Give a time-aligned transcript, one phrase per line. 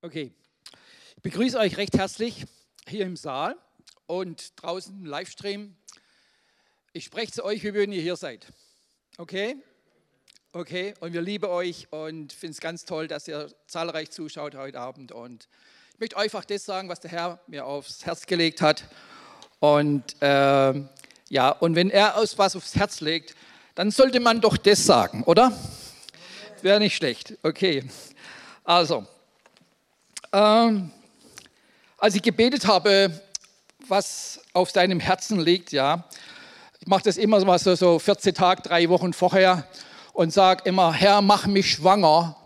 [0.00, 0.30] Okay,
[1.16, 2.44] ich begrüße euch recht herzlich
[2.86, 3.56] hier im Saal
[4.06, 5.74] und draußen im Livestream.
[6.92, 8.46] Ich spreche zu euch, wie wenn ihr hier seid.
[9.16, 9.56] Okay?
[10.52, 14.78] Okay, und wir lieben euch und finde es ganz toll, dass ihr zahlreich zuschaut heute
[14.78, 15.10] Abend.
[15.10, 15.48] Und
[15.94, 18.84] ich möchte einfach das sagen, was der Herr mir aufs Herz gelegt hat.
[19.58, 20.74] Und äh,
[21.28, 23.34] ja, und wenn er was aufs Herz legt,
[23.74, 25.52] dann sollte man doch das sagen, oder?
[26.62, 27.36] Wäre nicht schlecht.
[27.42, 27.82] Okay.
[28.62, 29.04] Also,
[30.32, 30.90] ähm,
[31.98, 33.10] als ich gebetet habe,
[33.86, 36.04] was auf deinem Herzen liegt, ja,
[36.80, 39.66] ich mache das immer mal so, so 14 Tage, drei Wochen vorher
[40.12, 42.36] und sage immer, Herr, mach mich schwanger,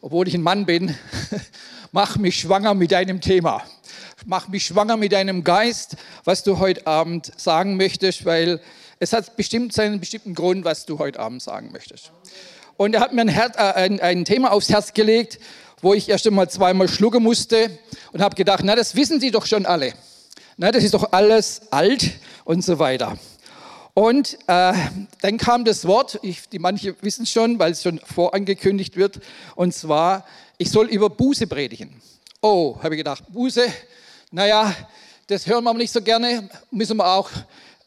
[0.00, 0.96] obwohl ich ein Mann bin,
[1.92, 3.62] mach mich schwanger mit deinem Thema.
[4.26, 8.60] Mach mich schwanger mit deinem Geist, was du heute Abend sagen möchtest, weil
[8.98, 12.12] es hat bestimmt seinen bestimmten Grund, was du heute Abend sagen möchtest.
[12.76, 15.38] Und er hat mir ein, Her äh, ein, ein Thema aufs Herz gelegt
[15.82, 17.78] wo ich erst einmal zweimal schlucken musste
[18.12, 19.92] und habe gedacht, na, das wissen Sie doch schon alle.
[20.56, 22.10] Na, das ist doch alles alt
[22.44, 23.16] und so weiter.
[23.94, 24.72] Und äh,
[25.20, 29.20] dann kam das Wort, ich, die manche wissen es schon, weil es schon vorangekündigt wird,
[29.56, 30.24] und zwar,
[30.58, 32.00] ich soll über Buße predigen.
[32.40, 33.66] Oh, habe ich gedacht, Buße,
[34.30, 34.74] naja,
[35.26, 37.30] das hören wir nicht so gerne, müssen wir auch,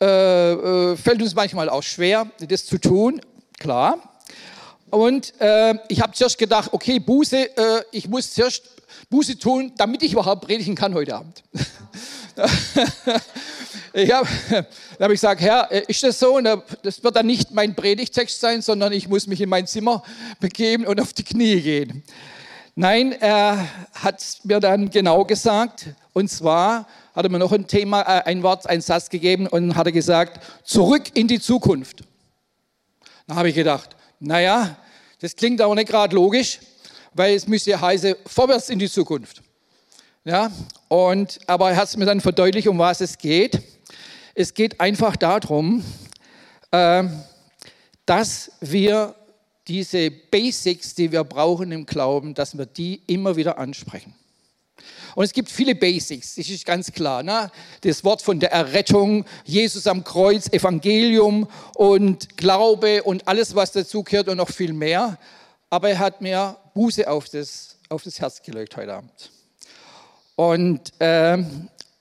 [0.02, 3.22] äh, äh, fällt uns manchmal auch schwer, das zu tun,
[3.58, 4.13] klar.
[4.94, 8.62] Und äh, ich habe zuerst gedacht, okay, Buße, äh, ich muss zuerst
[9.10, 11.42] Buße tun, damit ich überhaupt predigen kann heute Abend.
[13.94, 14.28] ich habe
[15.00, 16.36] hab ich gesagt, Herr, äh, ist das so?
[16.36, 16.48] Und
[16.84, 20.04] das wird dann nicht mein Predigtext sein, sondern ich muss mich in mein Zimmer
[20.40, 22.04] begeben und auf die Knie gehen.
[22.76, 28.02] Nein, er hat mir dann genau gesagt, und zwar hat er mir noch ein Thema,
[28.02, 32.04] äh, ein Wort, einen Satz gegeben und hat er gesagt, zurück in die Zukunft.
[33.26, 34.78] Da habe ich gedacht, naja,
[35.24, 36.60] das klingt aber nicht gerade logisch,
[37.14, 39.42] weil es müsste heißen, vorwärts in die Zukunft.
[40.26, 40.52] Ja,
[40.90, 43.62] und, aber er hat es mir dann verdeutlicht, um was es geht.
[44.36, 45.82] Es geht einfach darum,
[46.72, 47.06] äh,
[48.06, 49.16] dass wir
[49.66, 54.14] diese Basics, die wir brauchen im Glauben, dass wir die immer wieder ansprechen.
[55.16, 57.24] Und es gibt viele Basics, das ist ganz klar.
[57.24, 57.52] Ne?
[57.82, 64.30] Das Wort von der Errettung, Jesus am Kreuz, Evangelium und Glaube und alles, was dazugehört
[64.30, 65.18] und noch viel mehr.
[65.70, 69.32] Aber er hat mir Buße auf das, auf das Herz gelegt heute Abend.
[70.36, 71.44] Und, äh,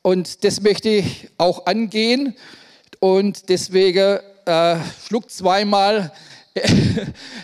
[0.03, 2.35] und das möchte ich auch angehen.
[3.01, 6.13] Und deswegen äh, schluckt zweimal.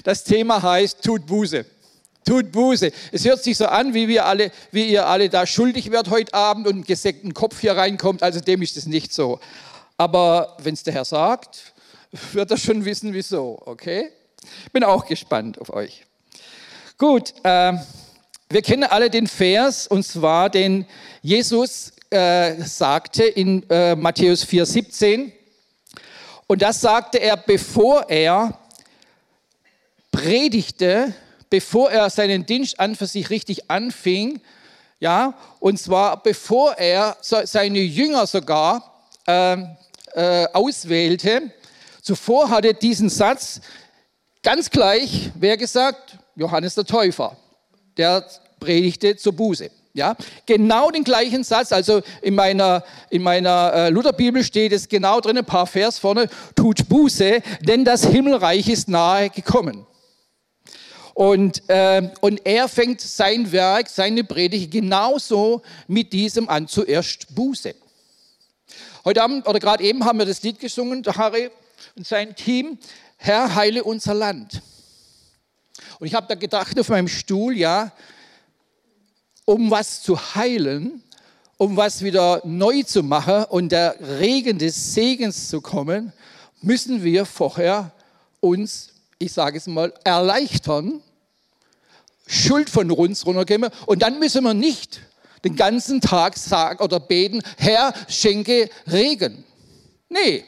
[0.04, 1.64] Das Thema heißt, tut Buße.
[2.28, 2.92] Tut Buße.
[3.10, 6.34] Es hört sich so an, wie, wir alle, wie ihr alle da schuldig werdet heute
[6.34, 8.22] Abend und einen gesäckten Kopf hier reinkommt.
[8.22, 9.40] Also dem ist es nicht so.
[9.96, 11.72] Aber wenn es der Herr sagt,
[12.32, 13.62] wird er schon wissen, wieso.
[13.64, 14.10] Okay?
[14.74, 16.04] Bin auch gespannt auf euch.
[16.98, 17.72] Gut, äh,
[18.50, 20.84] wir kennen alle den Vers, und zwar den
[21.22, 25.32] Jesus äh, sagte in äh, Matthäus 4,17.
[26.46, 28.58] Und das sagte er, bevor er
[30.12, 31.14] predigte
[31.50, 34.40] bevor er seinen Dienst an für sich richtig anfing,
[35.00, 39.56] ja, und zwar bevor er seine Jünger sogar äh,
[40.14, 41.52] äh, auswählte.
[42.02, 43.60] Zuvor hatte diesen Satz
[44.42, 46.18] ganz gleich, wer gesagt?
[46.34, 47.36] Johannes der Täufer,
[47.96, 48.24] der
[48.58, 49.70] predigte zur Buße.
[49.94, 50.14] Ja,
[50.46, 55.38] genau den gleichen Satz, also in meiner, in meiner äh, Lutherbibel steht es genau drin,
[55.38, 59.87] ein paar Vers vorne, tut Buße, denn das Himmelreich ist nahe gekommen.
[61.18, 67.74] Und, äh, und er fängt sein Werk, seine Predigt genauso mit diesem an, zuerst Buße.
[69.04, 71.50] Heute Abend oder gerade eben haben wir das Lied gesungen, der Harry
[71.96, 72.78] und sein Team,
[73.16, 74.62] Herr, heile unser Land.
[75.98, 77.90] Und ich habe da gedacht auf meinem Stuhl, ja,
[79.44, 81.02] um was zu heilen,
[81.56, 86.12] um was wieder neu zu machen und der Regen des Segens zu kommen,
[86.62, 87.90] müssen wir vorher
[88.38, 91.02] uns, ich sage es mal, erleichtern
[92.28, 93.66] Schuld von uns runtergehen.
[93.86, 95.00] Und dann müssen wir nicht
[95.44, 99.44] den ganzen Tag sagen oder beten, Herr, schenke Regen.
[100.08, 100.44] Nee.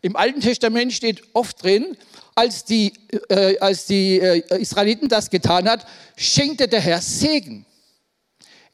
[0.00, 1.96] Im Alten Testament steht oft drin,
[2.34, 2.92] als die,
[3.28, 5.86] äh, als die äh, Israeliten das getan hat,
[6.16, 7.66] schenkte der Herr Segen.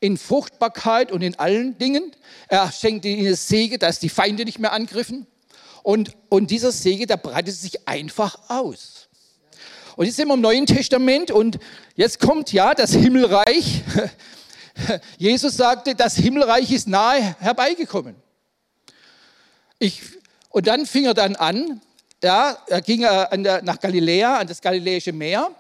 [0.01, 2.13] In Fruchtbarkeit und in allen Dingen.
[2.47, 5.27] Er schenkte ihnen Segen, dass die Feinde nicht mehr angriffen.
[5.83, 8.98] Und, und dieser Segen, der breitet sich einfach aus.
[9.99, 11.59] Und jetzt sind wir im Neuen Testament und
[11.97, 13.83] jetzt kommt ja das Himmelreich.
[15.19, 18.15] Jesus sagte, das Himmelreich ist nahe herbeigekommen.
[19.81, 20.01] Ich,
[20.51, 21.81] und dann fing er dann an,
[22.23, 25.51] ja, er ging der, nach Galiläa, an das Galiläische Meer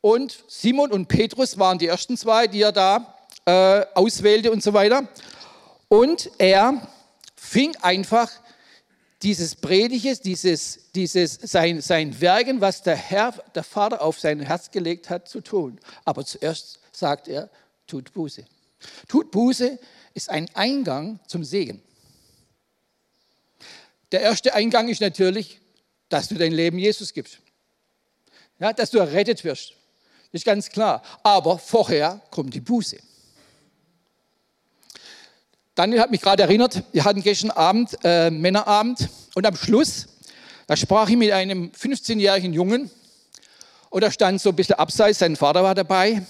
[0.00, 3.14] Und Simon und Petrus waren die ersten zwei, die er da
[3.44, 5.06] äh, auswählte und so weiter.
[5.86, 6.88] Und er
[7.36, 8.32] fing einfach
[9.22, 14.70] dieses Prediges, dieses, dieses sein, sein Werken, was der Herr, der Vater auf sein Herz
[14.70, 15.78] gelegt hat, zu tun.
[16.04, 17.50] Aber zuerst sagt er,
[17.86, 18.44] tut Buße.
[19.08, 19.78] Tut Buße
[20.14, 21.82] ist ein Eingang zum Segen.
[24.12, 25.60] Der erste Eingang ist natürlich,
[26.08, 27.38] dass du dein Leben Jesus gibst.
[28.58, 29.74] Ja, dass du errettet wirst.
[30.32, 31.02] Das ist ganz klar.
[31.22, 32.98] Aber vorher kommt die Buße.
[35.80, 40.08] Daniel hat mich gerade erinnert, wir hatten gestern Abend äh, Männerabend und am Schluss,
[40.66, 42.90] da sprach ich mit einem 15-jährigen Jungen
[43.88, 46.20] und er stand so ein bisschen abseits, sein Vater war dabei.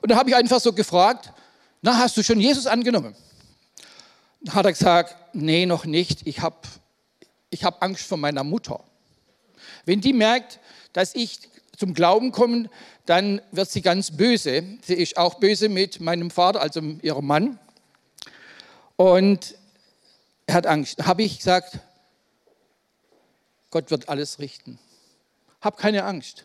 [0.00, 1.32] Und da habe ich einfach so gefragt,
[1.82, 3.16] na, hast du schon Jesus angenommen?
[4.42, 6.58] Dann hat er gesagt, nee, noch nicht, ich habe
[7.50, 8.84] ich hab Angst vor meiner Mutter.
[9.84, 10.60] Wenn die merkt,
[10.92, 11.40] dass ich
[11.76, 12.70] zum Glauben komme,
[13.04, 14.62] dann wird sie ganz böse.
[14.80, 17.58] Sie ist auch böse mit meinem Vater, also ihrem Mann.
[19.00, 19.56] Und
[20.44, 21.06] er hat Angst.
[21.06, 21.78] Habe ich gesagt,
[23.70, 24.78] Gott wird alles richten.
[25.62, 26.44] Hab keine Angst.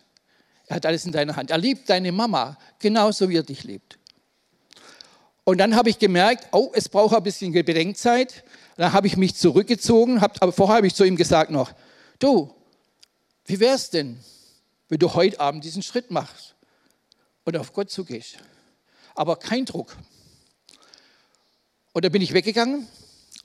[0.68, 1.52] Er hat alles in deiner Hand.
[1.52, 4.00] Er liebt deine Mama genauso, wie er dich liebt.
[5.44, 8.46] Und dann habe ich gemerkt, oh, es braucht ein bisschen Bedenkzeit.
[8.78, 11.74] Dann habe ich mich zurückgezogen, hab, aber vorher habe ich zu ihm gesagt noch,
[12.20, 12.56] du,
[13.48, 14.18] wie wäre es denn,
[14.88, 16.56] wenn du heute Abend diesen Schritt machst
[17.44, 18.38] und auf Gott zugehst?
[19.14, 19.98] Aber kein Druck.
[21.96, 22.86] Und da bin ich weggegangen,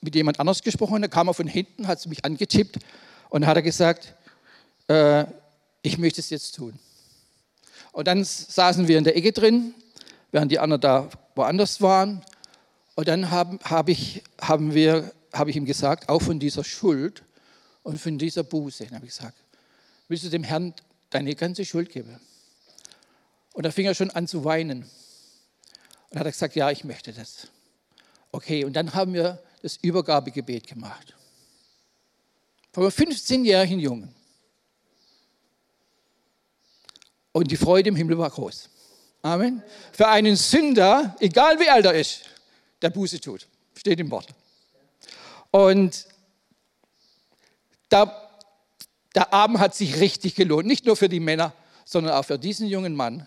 [0.00, 2.80] mit jemand anders gesprochen, da kam er von hinten, hat mich angetippt
[3.28, 4.16] und hat er gesagt,
[4.88, 5.24] äh,
[5.82, 6.76] ich möchte es jetzt tun.
[7.92, 9.72] Und dann saßen wir in der Ecke drin,
[10.32, 12.24] während die anderen da woanders waren.
[12.96, 17.22] Und dann haben, hab ich, haben wir, habe ich ihm gesagt, auch von dieser Schuld
[17.84, 18.82] und von dieser Buße.
[18.86, 19.38] Dann habe ich gesagt,
[20.08, 20.74] willst du dem Herrn
[21.10, 22.18] deine ganze Schuld geben?
[23.52, 24.90] Und da fing er schon an zu weinen.
[26.10, 27.46] Und hat er gesagt, ja, ich möchte das.
[28.32, 31.14] Okay, und dann haben wir das Übergabegebet gemacht.
[32.72, 34.14] Von einem 15-jährigen Jungen.
[37.32, 38.68] Und die Freude im Himmel war groß.
[39.22, 39.62] Amen.
[39.92, 42.22] Für einen Sünder, egal wie alt er ist,
[42.80, 43.46] der Buße tut.
[43.74, 44.28] Steht im Wort.
[45.50, 46.06] Und
[47.88, 48.30] da,
[49.14, 50.66] der Abend hat sich richtig gelohnt.
[50.66, 51.52] Nicht nur für die Männer,
[51.84, 53.26] sondern auch für diesen jungen Mann,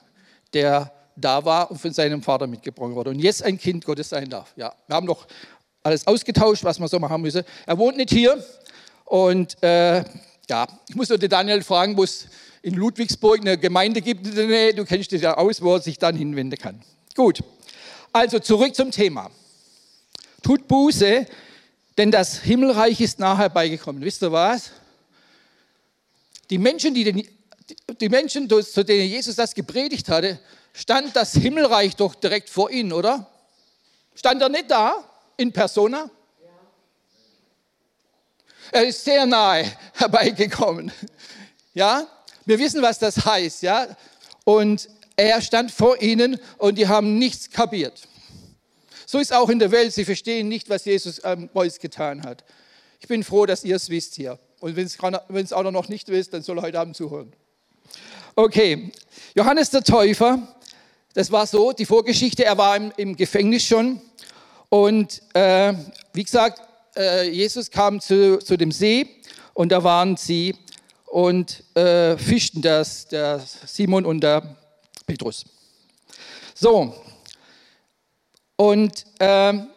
[0.53, 4.30] der da war und von seinem Vater mitgebracht wurde und jetzt ein Kind Gottes sein
[4.30, 4.54] darf.
[4.56, 5.27] Ja, wir haben noch
[5.83, 7.45] alles ausgetauscht, was man so machen müsse.
[7.65, 8.44] Er wohnt nicht hier
[9.06, 10.04] und äh,
[10.50, 12.27] ja, ich muss nur den Daniel fragen, wo es
[12.62, 14.74] in Ludwigsburg eine Gemeinde gibt in der Nähe.
[14.74, 16.81] Du kennst dich ja aus, wo er sich dann hinwenden kann.
[17.15, 17.44] Gut,
[18.12, 19.30] also zurück zum Thema.
[20.42, 21.25] Tut Buße,
[21.98, 24.01] denn das Himmelreich ist nahe herbeigekommen.
[24.04, 24.71] Wisst ihr was?
[26.50, 27.27] Die Menschen, die den,
[28.00, 30.39] die Menschen, zu denen Jesus das gepredigt hatte,
[30.74, 33.30] stand das Himmelreich doch direkt vor ihnen, oder?
[34.16, 35.04] Stand er nicht da
[35.38, 36.10] in Persona?
[38.72, 40.92] Er ist sehr nahe herbeigekommen.
[41.74, 42.08] Ja,
[42.46, 43.88] wir wissen, was das heißt, ja.
[44.44, 48.08] Und er stand vor ihnen und die haben nichts kapiert.
[49.06, 49.94] So ist auch in der Welt.
[49.94, 52.44] Sie verstehen nicht, was Jesus am Kreuz getan hat.
[53.00, 54.40] Ich bin froh, dass ihr es wisst hier.
[54.60, 57.34] Und wenn es auch noch nicht wisst, dann soll er heute Abend zuhören.
[58.36, 58.92] Okay,
[59.36, 60.56] Johannes der Täufer
[61.13, 64.01] das war so, die Vorgeschichte, er war im, im Gefängnis schon.
[64.70, 65.74] Und äh,
[66.13, 66.62] wie gesagt,
[66.96, 69.08] äh, Jesus kam zu, zu dem See
[69.53, 70.55] und da waren sie
[71.05, 74.55] und äh, fischten das, der Simon und der
[75.05, 75.46] Petrus.
[76.55, 76.96] So,
[78.55, 79.67] und ähm,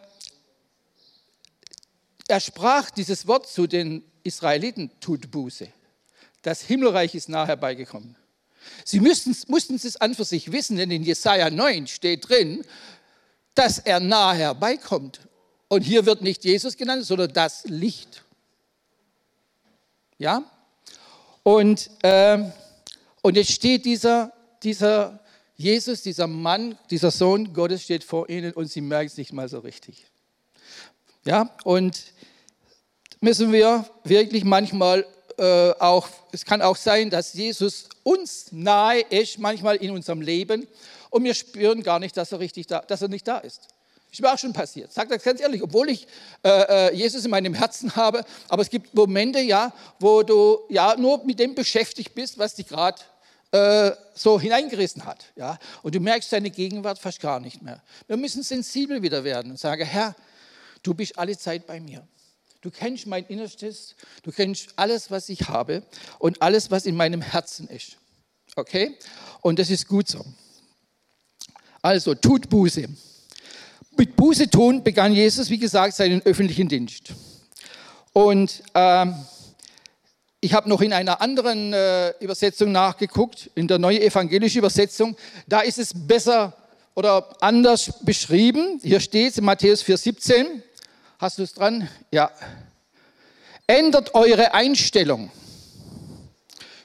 [2.27, 5.67] er sprach dieses Wort zu den Israeliten, tut Buße.
[6.41, 8.15] Das Himmelreich ist nahe herbeigekommen.
[8.85, 12.63] Sie müssten, mussten es an für sich wissen, denn in Jesaja 9 steht drin,
[13.55, 15.21] dass er nahe herbeikommt.
[15.67, 18.23] Und hier wird nicht Jesus genannt, sondern das Licht.
[20.17, 20.43] Ja?
[21.43, 22.39] Und, äh,
[23.21, 24.31] und jetzt steht dieser,
[24.63, 25.19] dieser
[25.55, 29.49] Jesus, dieser Mann, dieser Sohn Gottes steht vor ihnen und sie merken es nicht mal
[29.49, 30.05] so richtig.
[31.25, 32.13] Ja, und
[33.21, 35.05] müssen wir wirklich manchmal
[35.37, 36.07] äh, auch,
[36.37, 40.67] es kann auch sein, dass Jesus uns nahe ist, manchmal in unserem Leben,
[41.09, 43.61] und wir spüren gar nicht, dass er, richtig da, dass er nicht da ist.
[44.11, 44.93] Ist mir auch schon passiert.
[44.93, 46.07] Sag das ganz ehrlich, obwohl ich
[46.43, 50.95] äh, äh, Jesus in meinem Herzen habe, aber es gibt Momente, ja, wo du ja
[50.95, 53.01] nur mit dem beschäftigt bist, was dich gerade
[53.51, 55.25] äh, so hineingerissen hat.
[55.35, 55.57] Ja?
[55.81, 57.81] Und du merkst seine Gegenwart fast gar nicht mehr.
[58.05, 60.15] Wir müssen sensibel wieder werden und sagen, Herr,
[60.83, 62.07] du bist alle Zeit bei mir.
[62.61, 65.83] Du kennst mein Innerstes, du kennst alles, was ich habe
[66.19, 67.97] und alles, was in meinem Herzen ist.
[68.55, 68.97] Okay?
[69.41, 70.25] Und das ist gut so.
[71.81, 72.87] Also, tut Buße.
[73.97, 77.13] Mit Buße tun begann Jesus, wie gesagt, seinen öffentlichen Dienst.
[78.13, 79.15] Und ähm,
[80.39, 85.15] ich habe noch in einer anderen äh, Übersetzung nachgeguckt, in der neue evangelische Übersetzung.
[85.47, 86.55] Da ist es besser
[86.93, 88.79] oder anders beschrieben.
[88.83, 90.61] Hier steht es in Matthäus 4,17.
[91.19, 91.89] Hast du es dran?
[92.11, 92.29] Ja.
[93.65, 95.31] Ändert eure Einstellung.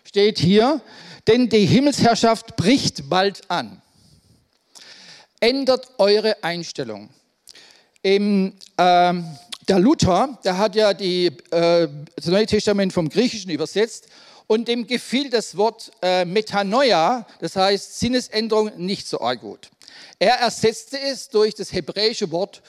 [0.05, 0.81] Steht hier,
[1.27, 3.83] denn die Himmelsherrschaft bricht bald an.
[5.39, 7.11] Ändert eure Einstellung.
[8.01, 9.37] Im, ähm,
[9.69, 14.09] der Luther, der hat ja die, äh, das Neue Testament vom Griechischen übersetzt
[14.47, 19.69] und dem gefiel das Wort äh, Metanoia, das heißt Sinnesänderung, nicht so arg gut.
[20.19, 22.63] Er ersetzte es durch das hebräische Wort,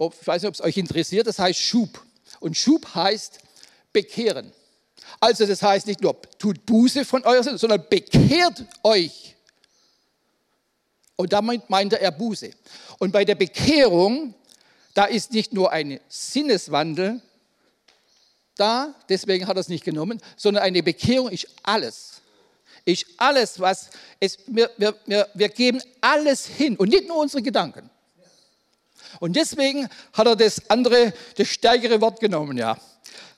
[0.00, 2.02] ich weiß nicht, ob es euch interessiert, das heißt Schub.
[2.40, 3.38] Und Schub heißt
[3.92, 4.52] bekehren.
[5.18, 9.36] Also das heißt nicht nur tut Buße von eurer Sünde, sondern bekehrt euch.
[11.16, 12.50] Und damit meinte er Buße.
[12.98, 14.34] Und bei der Bekehrung
[14.94, 17.20] da ist nicht nur ein Sinneswandel
[18.56, 22.20] da, deswegen hat er es nicht genommen, sondern eine Bekehrung ist alles.
[22.84, 27.88] Ist alles, was es, wir, wir, wir geben alles hin und nicht nur unsere Gedanken.
[29.18, 32.76] Und deswegen hat er das andere, das stärkere Wort genommen, ja.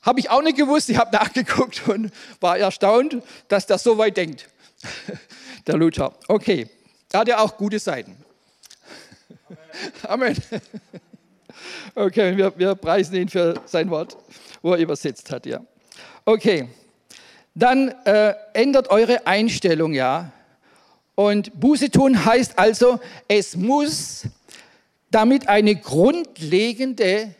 [0.03, 4.17] Habe ich auch nicht gewusst, ich habe nachgeguckt und war erstaunt, dass der so weit
[4.17, 4.49] denkt,
[5.67, 6.15] der Luther.
[6.29, 6.69] Okay,
[7.13, 8.17] er hat ja auch gute Seiten.
[10.03, 10.37] Amen.
[11.95, 14.17] Okay, wir, wir preisen ihn für sein Wort,
[14.61, 15.61] wo er übersetzt hat, ja.
[16.25, 16.69] Okay,
[17.55, 20.33] dann äh, ändert eure Einstellung, ja.
[21.15, 24.25] Und Buße tun heißt also, es muss
[25.13, 27.35] damit eine grundlegende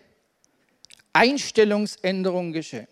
[1.13, 2.87] Einstellungsänderung geschehen.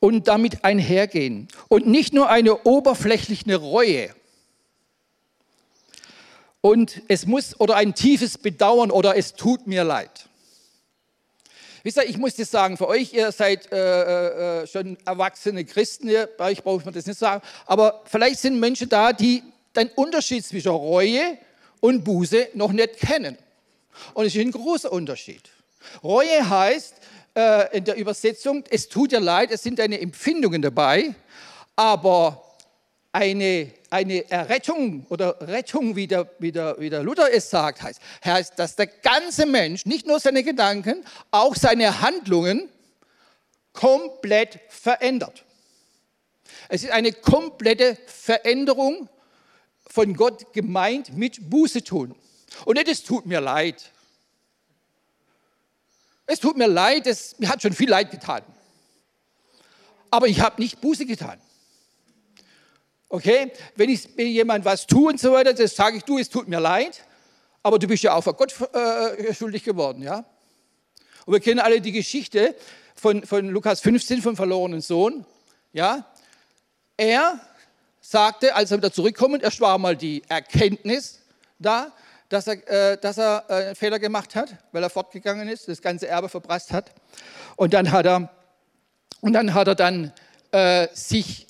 [0.00, 1.48] Und damit einhergehen.
[1.68, 4.14] Und nicht nur eine oberflächliche Reue
[6.60, 10.26] und es muss, oder ein tiefes Bedauern oder es tut mir leid.
[11.82, 15.66] Wisst ihr, ich muss das sagen, für euch, ihr seid äh, äh, äh schon erwachsene
[15.66, 19.12] Christen, ihr, bei euch brauche ich mir das nicht sagen, aber vielleicht sind Menschen da,
[19.12, 19.42] die
[19.76, 21.36] den Unterschied zwischen Reue
[21.84, 23.36] und Buße noch nicht kennen.
[24.14, 25.42] Und es ist ein großer Unterschied.
[26.02, 26.94] Reue heißt
[27.36, 31.14] äh, in der Übersetzung, es tut dir leid, es sind deine Empfindungen dabei,
[31.76, 32.42] aber
[33.12, 38.00] eine, eine Errettung oder Rettung, wie der, wie, der, wie der Luther es sagt, heißt,
[38.24, 42.70] heißt, dass der ganze Mensch, nicht nur seine Gedanken, auch seine Handlungen
[43.74, 45.44] komplett verändert.
[46.70, 49.10] Es ist eine komplette Veränderung
[49.86, 52.14] von Gott gemeint mit Buße tun.
[52.64, 53.90] Und nicht, es tut mir leid.
[56.26, 58.42] Es tut mir leid, es, hat schon viel Leid getan.
[60.10, 61.38] Aber ich habe nicht Buße getan.
[63.08, 63.52] Okay?
[63.76, 66.60] Wenn ich jemand was tue und so weiter, das sage ich, du, es tut mir
[66.60, 67.04] leid,
[67.62, 70.24] aber du bist ja auch vor Gott äh, schuldig geworden, ja?
[71.26, 72.54] Und wir kennen alle die Geschichte
[72.94, 75.24] von, von Lukas 15 vom verlorenen Sohn,
[75.72, 76.06] ja?
[76.96, 77.40] Er
[78.04, 81.20] sagte, als er wieder zurückkommt, erst war mal die Erkenntnis
[81.58, 81.90] da,
[82.28, 85.80] dass er, äh, dass er äh, einen Fehler gemacht hat, weil er fortgegangen ist, das
[85.80, 86.92] ganze Erbe verprasst hat.
[87.56, 88.28] Und dann hat er,
[89.20, 90.12] und dann hat er dann
[90.52, 91.46] äh, sich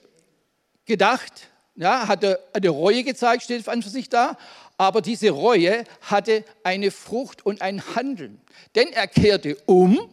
[0.84, 4.36] gedacht, ja, hatte eine Reue gezeigt, steht an für sich da,
[4.76, 8.40] aber diese Reue hatte eine Frucht und ein Handeln.
[8.76, 10.08] Denn er kehrte um,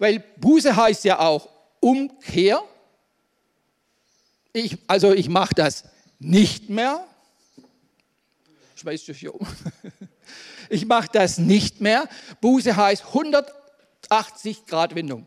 [0.00, 2.64] weil Buße heißt ja auch Umkehr.
[4.54, 5.84] Ich, also ich mache das
[6.20, 7.04] nicht mehr.
[8.76, 9.46] Schmeißt dich hier um.
[10.70, 12.08] Ich mache das nicht mehr.
[12.40, 15.26] Buße heißt 180 Grad Wendung.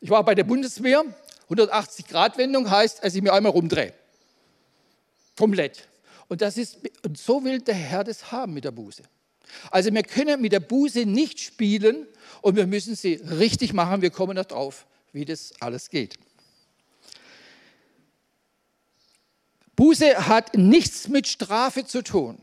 [0.00, 1.02] Ich war bei der Bundeswehr
[1.44, 3.92] 180 Grad Wendung heißt, dass ich mir einmal rumdrehe.
[5.36, 5.88] Komplett.
[6.28, 9.02] Und, das ist, und so will der Herr das haben mit der Buße.
[9.72, 12.06] Also wir können mit der Buße nicht spielen
[12.42, 14.02] und wir müssen sie richtig machen.
[14.02, 16.16] Wir kommen darauf, wie das alles geht.
[19.76, 22.38] Buße hat nichts mit Strafe zu tun.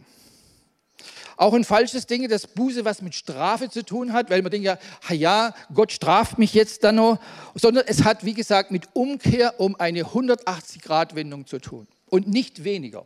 [1.38, 4.66] Auch ein falsches Ding, dass Buße was mit Strafe zu tun hat, weil man denkt
[4.66, 4.78] ja,
[5.10, 7.18] ja, Gott straft mich jetzt dann noch,
[7.56, 13.06] sondern es hat, wie gesagt, mit Umkehr um eine 180-Grad-Wendung zu tun und nicht weniger.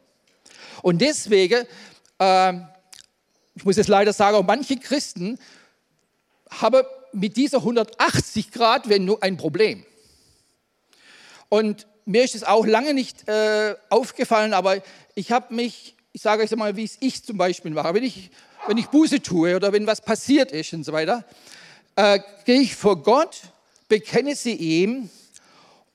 [0.82, 1.68] Und deswegen,
[2.18, 2.54] äh,
[3.54, 5.38] ich muss jetzt leider sagen, auch manche Christen
[6.50, 9.86] haben mit dieser 180-Grad-Wendung ein Problem.
[11.50, 14.82] Und mir ist es auch lange nicht äh, aufgefallen, aber
[15.16, 17.94] ich habe mich ich sage euch mal, wie es ich zum Beispiel mache.
[17.96, 18.30] Wenn ich,
[18.68, 21.26] wenn ich Buße tue oder wenn was passiert ist und so weiter,
[21.96, 23.42] äh, gehe ich vor Gott,
[23.90, 25.10] bekenne sie ihm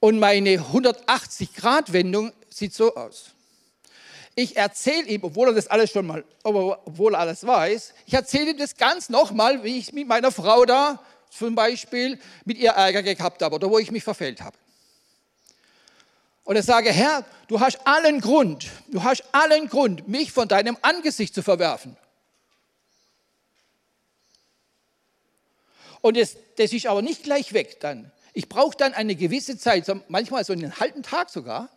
[0.00, 3.30] Und meine 180-Grad-Wendung sieht so aus.
[4.34, 8.50] Ich erzähle ihm, obwohl er das alles schon mal, obwohl er alles weiß, ich erzähle
[8.50, 13.02] ihm das ganz nochmal, wie ich mit meiner Frau da zum Beispiel mit ihr Ärger
[13.02, 14.56] gehabt habe oder wo ich mich verfehlt habe.
[16.48, 20.78] Und ich sage, Herr, du hast allen Grund, du hast allen Grund, mich von deinem
[20.80, 21.94] Angesicht zu verwerfen.
[26.00, 28.10] Und das, das ist aber nicht gleich weg dann.
[28.32, 31.68] Ich brauche dann eine gewisse Zeit, manchmal so einen halben Tag sogar.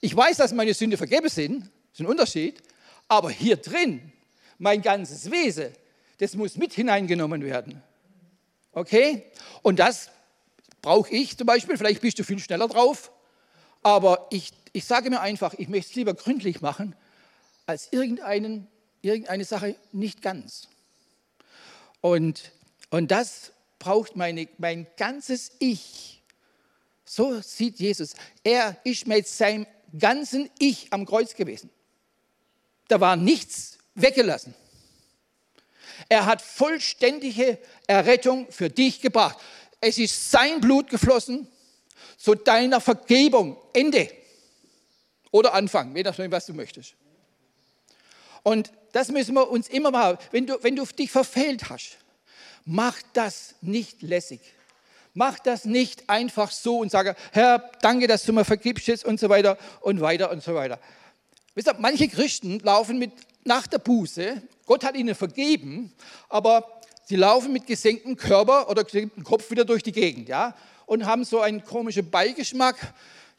[0.00, 2.62] Ich weiß, dass meine Sünde vergeben sind, das ist ein Unterschied,
[3.08, 4.10] aber hier drin,
[4.56, 5.70] mein ganzes Wesen,
[6.16, 7.82] das muss mit hineingenommen werden.
[8.72, 9.24] Okay?
[9.60, 10.08] Und das
[10.80, 13.12] brauche ich zum Beispiel, vielleicht bist du viel schneller drauf,
[13.86, 16.96] aber ich, ich sage mir einfach, ich möchte es lieber gründlich machen,
[17.66, 18.66] als irgendeinen,
[19.00, 20.66] irgendeine Sache nicht ganz.
[22.00, 22.50] Und,
[22.90, 26.20] und das braucht meine, mein ganzes Ich.
[27.04, 28.14] So sieht Jesus.
[28.42, 31.70] Er ist mit seinem ganzen Ich am Kreuz gewesen.
[32.88, 34.52] Da war nichts weggelassen.
[36.08, 39.38] Er hat vollständige Errettung für dich gebracht.
[39.80, 41.46] Es ist sein Blut geflossen
[42.16, 43.56] zu deiner Vergebung.
[43.72, 44.10] Ende.
[45.30, 46.94] Oder Anfang, je nachdem, was du möchtest.
[48.42, 51.98] Und das müssen wir uns immer mal, wenn du, wenn du dich verfehlt hast,
[52.64, 54.40] mach das nicht lässig.
[55.14, 59.18] Mach das nicht einfach so und sage, Herr, danke, dass du mir vergibst jetzt und
[59.18, 60.78] so weiter und weiter und so weiter.
[61.54, 63.12] Wisst ihr, manche Christen laufen mit
[63.44, 65.92] nach der Buße, Gott hat ihnen vergeben,
[66.28, 70.54] aber sie laufen mit gesenktem Körper oder gesenktem Kopf wieder durch die Gegend, ja,
[70.86, 72.76] und haben so einen komischen Beigeschmack.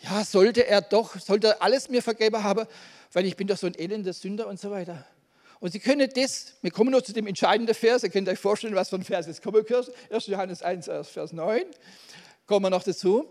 [0.02, 2.68] Ja, sollte er doch, sollte er alles mir vergeben haben,
[3.14, 5.06] weil ich bin doch so ein elender Sünder und so weiter.
[5.60, 8.76] Und Sie können das, wir kommen noch zu dem entscheidenden Vers, ihr könnt euch vorstellen,
[8.76, 9.92] was für ein Vers es kommen wird.
[10.12, 10.28] 1.
[10.28, 11.64] Johannes 1, Vers 9,
[12.46, 13.28] kommen wir noch dazu.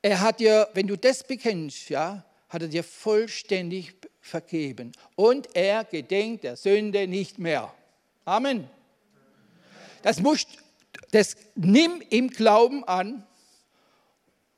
[0.00, 4.92] Er hat dir, wenn du das bekennst, ja, hat er dir vollständig vergeben.
[5.16, 7.74] Und er gedenkt der Sünde nicht mehr.
[8.24, 8.68] Amen.
[10.02, 10.48] Das musst,
[11.10, 13.26] das nimm im Glauben an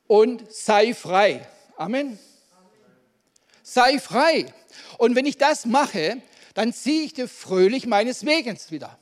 [0.06, 1.46] und sei frei.
[1.76, 2.18] Amen.
[3.62, 4.52] Sei frei.
[4.98, 6.22] Und wenn ich das mache,
[6.54, 8.98] dann ziehe ich dir fröhlich meines Wegens wieder.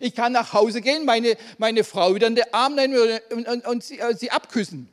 [0.00, 3.66] Ich kann nach Hause gehen, meine, meine Frau wieder in den Arm nehmen und, und,
[3.66, 4.88] und sie, äh, sie abküssen.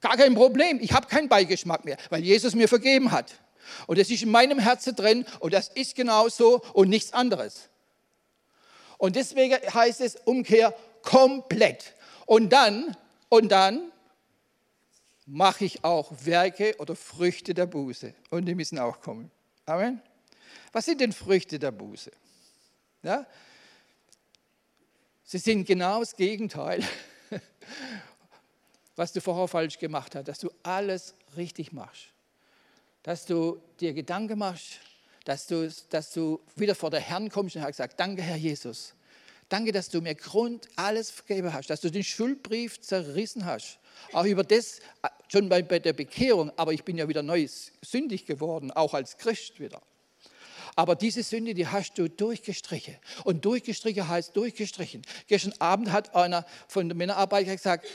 [0.00, 0.78] Gar kein Problem.
[0.80, 3.32] Ich habe keinen Beigeschmack mehr, weil Jesus mir vergeben hat.
[3.86, 7.68] Und das ist in meinem Herzen drin und das ist genauso und nichts anderes.
[8.98, 11.94] Und deswegen heißt es Umkehr komplett.
[12.26, 12.96] Und dann,
[13.28, 13.92] und dann
[15.26, 18.14] mache ich auch Werke oder Früchte der Buße.
[18.30, 19.30] Und die müssen auch kommen.
[19.66, 20.00] Amen.
[20.72, 22.10] Was sind denn Früchte der Buße?
[23.02, 23.26] Ja?
[25.24, 26.86] Sie sind genau das Gegenteil,
[28.96, 32.08] was du vorher falsch gemacht hast, dass du alles richtig machst,
[33.02, 34.80] dass du dir Gedanken machst,
[35.24, 38.94] dass du, dass du wieder vor der Herrn kommst und hast gesagt, danke Herr Jesus,
[39.48, 43.78] danke, dass du mir Grund alles vergeben hast, dass du den Schuldbrief zerrissen hast,
[44.12, 44.80] auch über das,
[45.28, 47.46] schon bei, bei der Bekehrung, aber ich bin ja wieder neu
[47.82, 49.82] sündig geworden, auch als Christ wieder.
[50.76, 52.96] Aber diese Sünde, die hast du durchgestrichen.
[53.22, 55.02] Und durchgestrichen heißt durchgestrichen.
[55.28, 57.86] Gestern Abend hat einer von der Männerarbeit gesagt,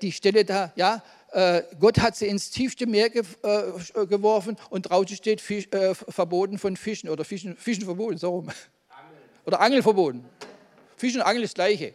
[0.00, 1.00] die Stelle da, ja, äh,
[1.80, 6.76] Gott hat sie ins tiefste Meer äh, geworfen und draußen steht Fisch, äh, verboten von
[6.76, 8.50] Fischen oder Fischen, Fischen verboten, so rum.
[9.46, 10.24] Oder Angel verboten.
[10.96, 11.94] Fischen und Angel ist das Gleiche,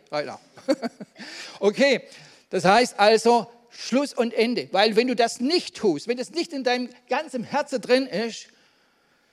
[1.60, 2.02] okay,
[2.50, 4.70] das heißt also Schluss und Ende.
[4.72, 8.48] Weil wenn du das nicht tust, wenn das nicht in deinem ganzen Herzen drin ist,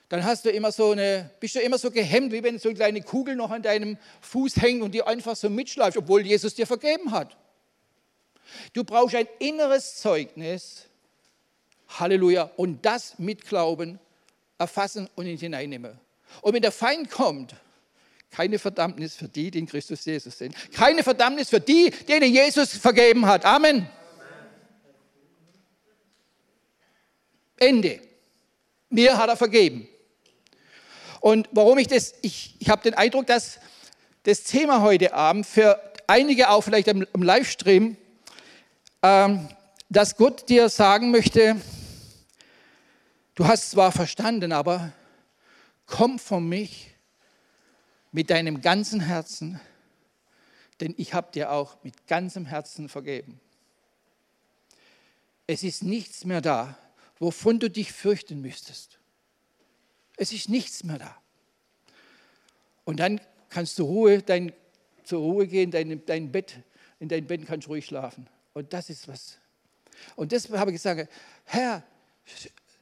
[0.09, 2.77] dann hast du immer so eine, bist du immer so gehemmt, wie wenn so eine
[2.77, 6.67] kleine Kugel noch an deinem Fuß hängt und die einfach so mitschleift, obwohl Jesus dir
[6.67, 7.35] vergeben hat.
[8.73, 10.85] Du brauchst ein inneres Zeugnis,
[11.87, 13.99] Halleluja, und das mit Glauben
[14.57, 15.99] erfassen und hineinnehmen.
[16.41, 17.55] Und wenn der Feind kommt,
[18.31, 20.53] keine Verdammnis für die, die in Christus Jesus sind.
[20.73, 23.45] Keine Verdammnis für die, denen Jesus vergeben hat.
[23.45, 23.89] Amen.
[27.57, 28.01] Ende.
[28.89, 29.87] Mir hat er vergeben.
[31.21, 33.59] Und warum ich das, ich, ich habe den Eindruck, dass
[34.23, 37.95] das Thema heute Abend für einige auch vielleicht im, im Livestream,
[39.89, 41.55] dass Gott dir sagen möchte,
[43.35, 44.93] du hast zwar verstanden, aber
[45.85, 46.95] komm von mich
[48.11, 49.59] mit deinem ganzen Herzen,
[50.79, 53.39] denn ich habe dir auch mit ganzem Herzen vergeben.
[55.47, 56.77] Es ist nichts mehr da,
[57.19, 58.99] wovon du dich fürchten müsstest.
[60.17, 61.15] Es ist nichts mehr da.
[62.85, 64.51] Und dann kannst du Ruhe, dein,
[65.03, 66.59] zur Ruhe gehen, dein, dein Bett,
[66.99, 68.27] in dein Bett kannst du ruhig schlafen.
[68.55, 69.37] Und das ist, was
[70.15, 71.11] Und deshalb habe ich gesagt,
[71.43, 71.83] Herr,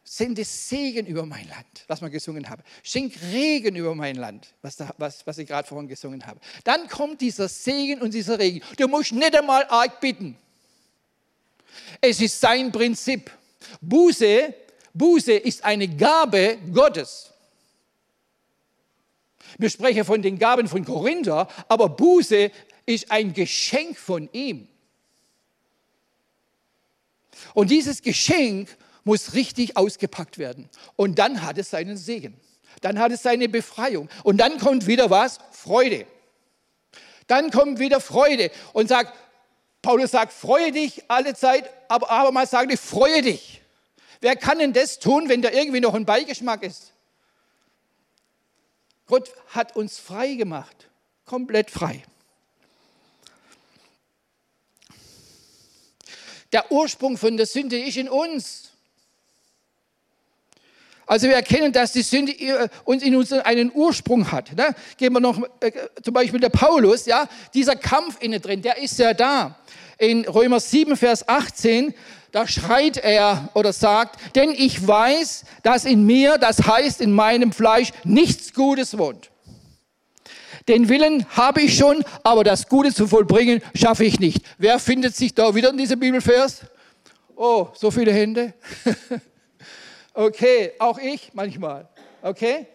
[0.03, 2.61] sende Segen über mein Land, was wir gesungen haben.
[2.83, 6.39] Schenk Regen über mein Land, was, da, was, was ich gerade vorhin gesungen habe.
[6.63, 8.61] Dann kommt dieser Segen und dieser Regen.
[8.77, 10.37] Du musst nicht einmal arg bitten.
[11.99, 13.31] Es ist sein Prinzip.
[13.81, 14.53] Buße,
[14.93, 17.31] Buße ist eine Gabe Gottes.
[19.57, 22.51] Wir sprechen von den Gaben von Korinther, aber Buße
[22.85, 24.67] ist ein Geschenk von ihm.
[27.53, 30.69] Und dieses Geschenk muss richtig ausgepackt werden.
[30.95, 32.39] Und dann hat es seinen Segen.
[32.81, 34.09] Dann hat es seine Befreiung.
[34.23, 35.39] Und dann kommt wieder was?
[35.51, 36.05] Freude.
[37.27, 39.13] Dann kommt wieder Freude und sagt,
[39.81, 43.61] Paulus sagt, freue dich alle Zeit, aber abermals sage ich, freue dich.
[44.21, 46.93] Wer kann denn das tun, wenn da irgendwie noch ein Beigeschmack ist?
[49.05, 50.89] Gott hat uns frei gemacht,
[51.25, 52.03] komplett frei.
[56.53, 58.69] Der Ursprung von der Sünde ist in uns.
[61.05, 64.55] Also wir erkennen, dass die Sünde uns in uns einen Ursprung hat.
[64.55, 64.73] Ne?
[64.97, 68.97] Gehen wir noch äh, zum Beispiel der Paulus, ja, dieser Kampf innen drin, der ist
[68.99, 69.59] ja da.
[69.97, 71.93] In Römer 7, Vers 18,
[72.31, 77.51] da schreit er oder sagt, denn ich weiß, dass in mir, das heißt in meinem
[77.51, 79.29] Fleisch, nichts Gutes wohnt.
[80.67, 84.45] Den Willen habe ich schon, aber das Gute zu vollbringen schaffe ich nicht.
[84.57, 86.61] Wer findet sich da wieder in diesem Bibelvers?
[87.35, 88.53] Oh, so viele Hände.
[90.13, 91.87] okay, auch ich manchmal.
[92.21, 92.67] Okay?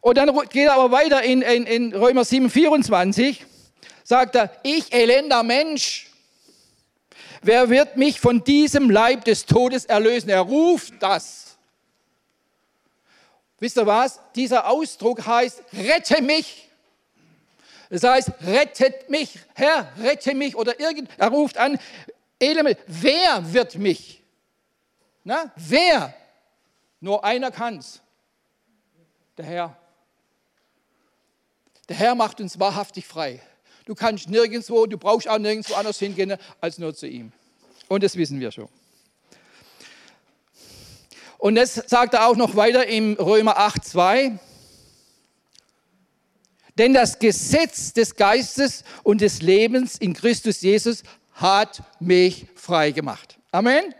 [0.00, 3.44] Und dann geht er aber weiter in, in, in Römer 7, 24,
[4.04, 6.06] sagt er, ich elender Mensch,
[7.42, 10.30] wer wird mich von diesem Leib des Todes erlösen?
[10.30, 11.56] Er ruft das.
[13.58, 14.20] Wisst ihr was?
[14.34, 16.65] Dieser Ausdruck heißt, rette mich.
[17.90, 21.78] Das heißt, rettet mich, Herr, rette mich oder irgend, er ruft an,
[22.38, 24.22] Element, wer wird mich?
[25.24, 26.14] Na, wer?
[27.00, 28.00] Nur einer kann's.
[29.36, 29.76] Der Herr.
[31.88, 33.40] Der Herr macht uns wahrhaftig frei.
[33.84, 37.32] Du kannst nirgendwo, du brauchst auch nirgendwo anders hingehen als nur zu ihm.
[37.88, 38.68] Und das wissen wir schon.
[41.38, 44.38] Und das sagt er auch noch weiter im Römer 8, 2.
[46.78, 53.38] Denn das Gesetz des Geistes und des Lebens in Christus Jesus hat mich frei gemacht.
[53.50, 53.94] Amen.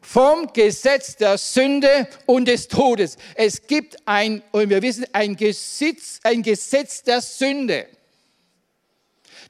[0.00, 3.16] Vom Gesetz der Sünde und des Todes.
[3.34, 7.88] Es gibt ein, und wir wissen, ein Gesetz, ein Gesetz der Sünde.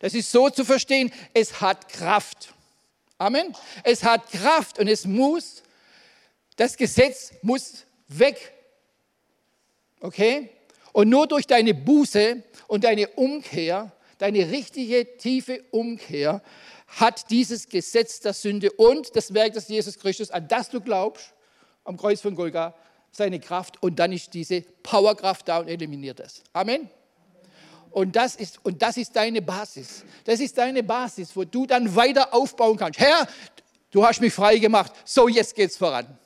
[0.01, 2.55] Das ist so zu verstehen, es hat Kraft.
[3.19, 3.55] Amen.
[3.83, 5.63] Es hat Kraft und es muss,
[6.57, 8.53] das Gesetz muss weg.
[10.01, 10.51] Okay?
[10.97, 16.43] Und nur durch deine Buße und deine Umkehr, deine richtige, tiefe Umkehr,
[16.87, 21.35] hat dieses Gesetz der Sünde und das Werk des Jesus Christus, an das du glaubst,
[21.85, 22.75] am Kreuz von Golga,
[23.13, 26.43] seine Kraft und dann ist diese Powerkraft da und eliminiert es.
[26.55, 26.89] Amen.
[27.91, 30.03] Und das, ist, und das ist deine Basis.
[30.25, 32.99] Das ist deine Basis, wo du dann weiter aufbauen kannst.
[32.99, 33.29] Herr,
[33.91, 34.95] du hast mich frei gemacht.
[35.05, 36.19] So, jetzt geht's voran.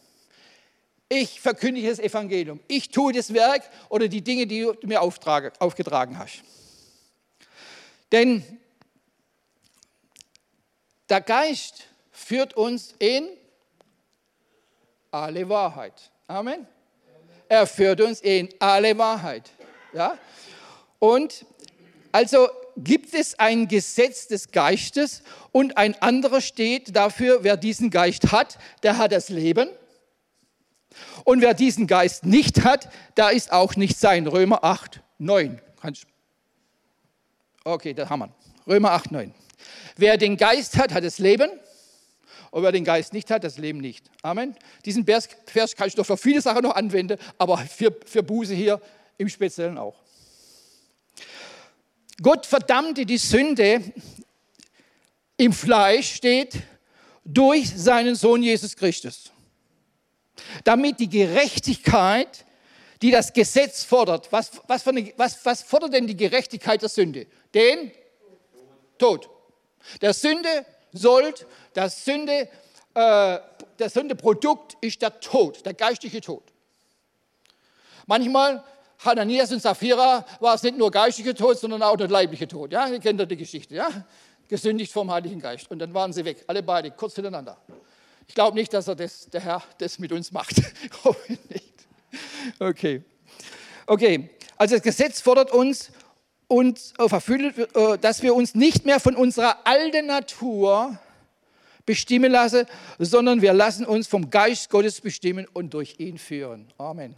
[1.13, 2.61] Ich verkündige das Evangelium.
[2.69, 6.45] Ich tue das Werk oder die Dinge, die du mir aufgetragen hast.
[8.13, 8.45] Denn
[11.09, 13.29] der Geist führt uns in
[15.11, 16.13] alle Wahrheit.
[16.29, 16.65] Amen.
[17.49, 19.51] Er führt uns in alle Wahrheit.
[19.93, 20.17] Ja?
[21.01, 21.45] Und
[22.13, 28.31] also gibt es ein Gesetz des Geistes und ein anderer steht dafür, wer diesen Geist
[28.31, 29.71] hat, der hat das Leben.
[31.25, 34.27] Und wer diesen Geist nicht hat, da ist auch nicht sein.
[34.27, 35.61] Römer 8, 9.
[37.65, 38.35] Okay, da haben wir.
[38.67, 39.35] Römer 8, 9.
[39.97, 41.51] Wer den Geist hat, hat das Leben.
[42.51, 44.11] Und wer den Geist nicht hat, das Leben nicht.
[44.23, 44.57] Amen.
[44.85, 48.81] Diesen Vers, kann ich doch für viele Sachen noch anwenden, aber für, für Buße hier
[49.19, 49.95] im Speziellen auch.
[52.21, 53.83] Gott verdammte die Sünde
[55.37, 56.55] im Fleisch, steht,
[57.25, 59.31] durch seinen Sohn Jesus Christus
[60.65, 62.45] damit die Gerechtigkeit,
[63.03, 67.27] die das Gesetz fordert, was, was, eine, was, was fordert denn die Gerechtigkeit der Sünde?
[67.55, 67.91] Den
[68.99, 69.31] Tod.
[70.03, 72.49] Der Sünde sollt, das Sünde,
[72.95, 73.39] äh,
[73.79, 76.43] der Sündeprodukt ist der Tod, der geistliche Tod.
[78.07, 78.63] Manchmal,
[78.99, 82.73] Hananias und Sapphira, war es nicht nur geistlicher Tod, sondern auch der leibliche Tod.
[82.73, 83.75] Ja, ihr kennt ja die Geschichte.
[83.75, 83.89] Ja?
[84.49, 85.71] Gesündigt vom Heiligen Geist.
[85.71, 87.57] Und dann waren sie weg, alle beide, kurz hintereinander.
[88.31, 90.55] Ich glaube nicht, dass er das, der Herr das mit uns macht.
[91.05, 91.75] Hoffe nicht.
[92.61, 93.03] Okay.
[93.87, 95.91] Okay, also das Gesetz fordert uns,
[96.47, 100.97] uns äh, dass wir uns nicht mehr von unserer alten Natur
[101.85, 102.67] bestimmen lassen,
[103.01, 106.73] sondern wir lassen uns vom Geist Gottes bestimmen und durch ihn führen.
[106.79, 107.17] Amen.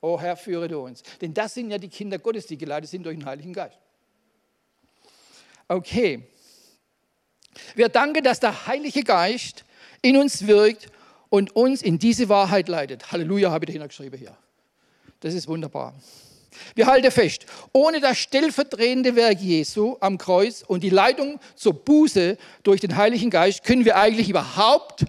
[0.00, 1.02] O Herr, führe du uns.
[1.20, 3.80] Denn das sind ja die Kinder Gottes, die geleitet sind durch den Heiligen Geist.
[5.66, 6.22] Okay.
[7.74, 9.64] Wir danken, dass der Heilige Geist
[10.02, 10.88] in uns wirkt
[11.30, 13.10] und uns in diese Wahrheit leitet.
[13.10, 14.36] Halleluja, habe ich dahinter geschrieben hier.
[15.20, 15.94] Das ist wunderbar.
[16.74, 22.36] Wir halten fest, ohne das stellvertretende Werk Jesu am Kreuz und die Leitung zur Buße
[22.62, 25.06] durch den Heiligen Geist können wir eigentlich überhaupt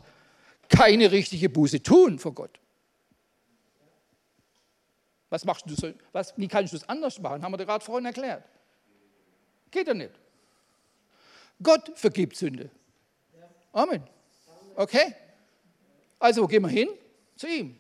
[0.70, 2.60] keine richtige Buße tun vor Gott.
[5.30, 5.92] Was machst du so?
[6.12, 7.42] Was, wie kannst du es anders machen?
[7.42, 8.44] Haben wir dir gerade vorhin erklärt.
[9.72, 10.12] Geht ja nicht.
[11.62, 12.70] Gott vergibt Sünde.
[13.72, 14.04] Amen.
[14.76, 15.14] Okay?
[16.20, 16.90] Also gehen wir hin
[17.36, 17.76] zu ihm.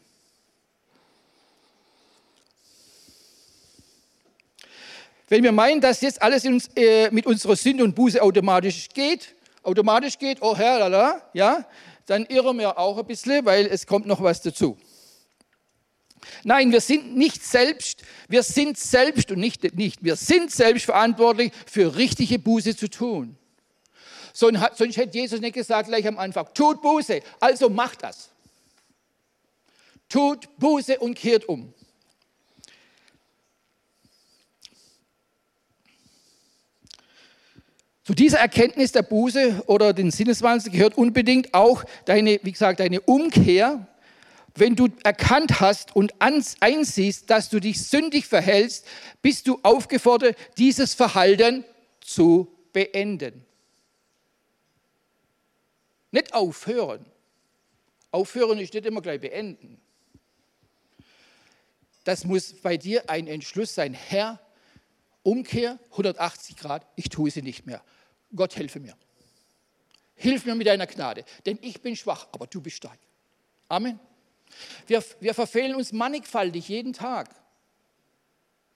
[5.30, 9.34] Wenn wir meinen, dass jetzt alles uns, äh, mit unserer Sünde und Buße automatisch geht,
[9.64, 11.66] automatisch geht, oh Herr, lala, ja,
[12.06, 14.78] dann irren wir auch ein bisschen, weil es kommt noch was dazu.
[16.44, 21.52] Nein, wir sind nicht selbst, wir sind selbst und nicht, nicht, wir sind selbst verantwortlich
[21.66, 23.38] für richtige Buße zu tun.
[24.34, 28.30] Sonst hätte Jesus nicht gesagt gleich am Anfang, tut Buße, also macht das.
[30.10, 31.74] Tut Buße und kehrt um.
[38.04, 43.00] Zu dieser Erkenntnis der Buße oder den Sinneswandel gehört unbedingt auch deine, wie gesagt, deine
[43.02, 43.88] Umkehr.
[44.56, 48.86] Wenn du erkannt hast und einsiehst, dass du dich sündig verhältst,
[49.22, 51.64] bist du aufgefordert, dieses Verhalten
[52.02, 53.46] zu beenden.
[56.14, 57.04] Nicht aufhören.
[58.12, 59.82] Aufhören ist nicht immer gleich beenden.
[62.04, 63.96] Das muss bei dir ein Entschluss sein.
[63.96, 64.40] Herr,
[65.24, 67.84] Umkehr 180 Grad, ich tue sie nicht mehr.
[68.36, 68.96] Gott helfe mir.
[70.14, 73.00] Hilf mir mit deiner Gnade, denn ich bin schwach, aber du bist stark.
[73.68, 74.00] Amen.
[74.86, 77.34] Wir, wir verfehlen uns mannigfaltig jeden Tag.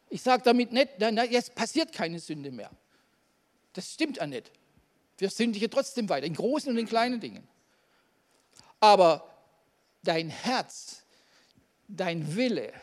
[0.10, 2.72] Ich sage damit nicht, na, na, jetzt passiert keine Sünde mehr.
[3.74, 4.52] Das stimmt ja nicht.
[5.18, 7.48] Wir sündigen trotzdem weiter, in großen und in kleinen Dingen.
[8.80, 9.28] Aber
[10.04, 11.04] dein Herz,
[11.88, 12.74] dein Wille,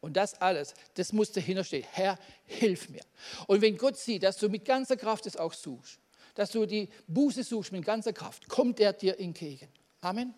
[0.00, 1.84] und das alles, das muss dahinter stehen.
[1.92, 3.02] Herr, hilf mir.
[3.48, 5.98] Und wenn Gott sieht, dass du mit ganzer Kraft es auch suchst,
[6.34, 9.68] dass du die Buße suchst mit ganzer Kraft, kommt er dir entgegen.
[10.00, 10.32] Amen.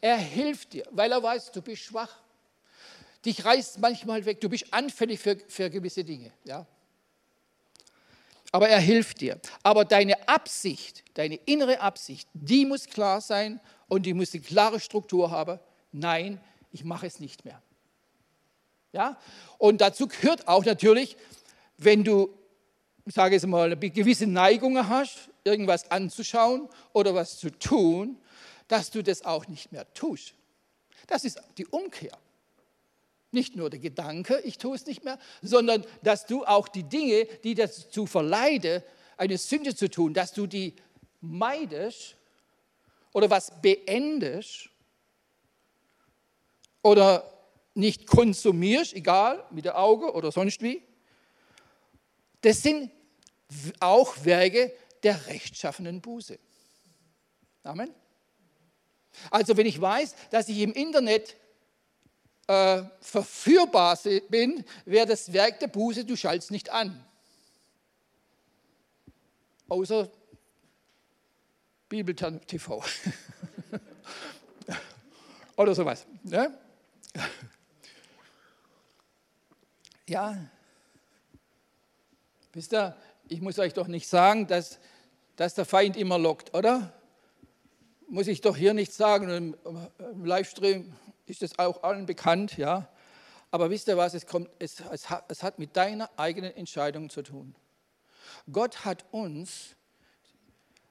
[0.00, 2.20] Er hilft dir, weil er weiß, du bist schwach.
[3.24, 6.30] Dich reißt manchmal weg, du bist anfällig für, für gewisse Dinge.
[6.44, 6.66] Ja?
[8.54, 9.40] Aber er hilft dir.
[9.64, 14.78] Aber deine Absicht, deine innere Absicht, die muss klar sein und die muss eine klare
[14.78, 15.58] Struktur haben.
[15.90, 16.40] Nein,
[16.70, 17.60] ich mache es nicht mehr.
[18.92, 19.18] Ja?
[19.58, 21.16] Und dazu gehört auch natürlich,
[21.78, 22.32] wenn du,
[23.04, 28.18] ich sage jetzt mal, gewisse Neigungen hast, irgendwas anzuschauen oder was zu tun,
[28.68, 30.32] dass du das auch nicht mehr tust.
[31.08, 32.16] Das ist die Umkehr.
[33.34, 37.26] Nicht nur der Gedanke, ich tue es nicht mehr, sondern dass du auch die Dinge,
[37.42, 38.80] die dazu verleiden,
[39.16, 40.74] eine Sünde zu tun, dass du die
[41.20, 42.16] meidest
[43.12, 44.70] oder was beendest
[46.80, 47.28] oder
[47.74, 50.80] nicht konsumierst, egal, mit der Auge oder sonst wie,
[52.40, 52.92] das sind
[53.80, 56.38] auch Werke der rechtschaffenen Buße.
[57.64, 57.92] Amen.
[59.28, 61.34] Also wenn ich weiß, dass ich im Internet
[62.46, 67.04] äh, verführbar bin, wäre das Werk der Buße, du schaltest nicht an.
[69.68, 70.10] Außer
[71.88, 72.82] Bibel TV.
[75.56, 76.06] Oder sowas.
[76.22, 76.58] Ne?
[80.06, 80.36] Ja,
[82.52, 82.96] wisst ihr,
[83.28, 84.78] ich muss euch doch nicht sagen, dass,
[85.36, 86.92] dass der Feind immer lockt, oder?
[88.08, 89.56] Muss ich doch hier nicht sagen, im,
[89.98, 90.94] im Livestream
[91.26, 92.88] ist das auch allen bekannt, ja.
[93.50, 97.08] Aber wisst ihr was, es, kommt, es, es, hat, es hat mit deiner eigenen Entscheidung
[97.08, 97.54] zu tun.
[98.50, 99.76] Gott hat uns,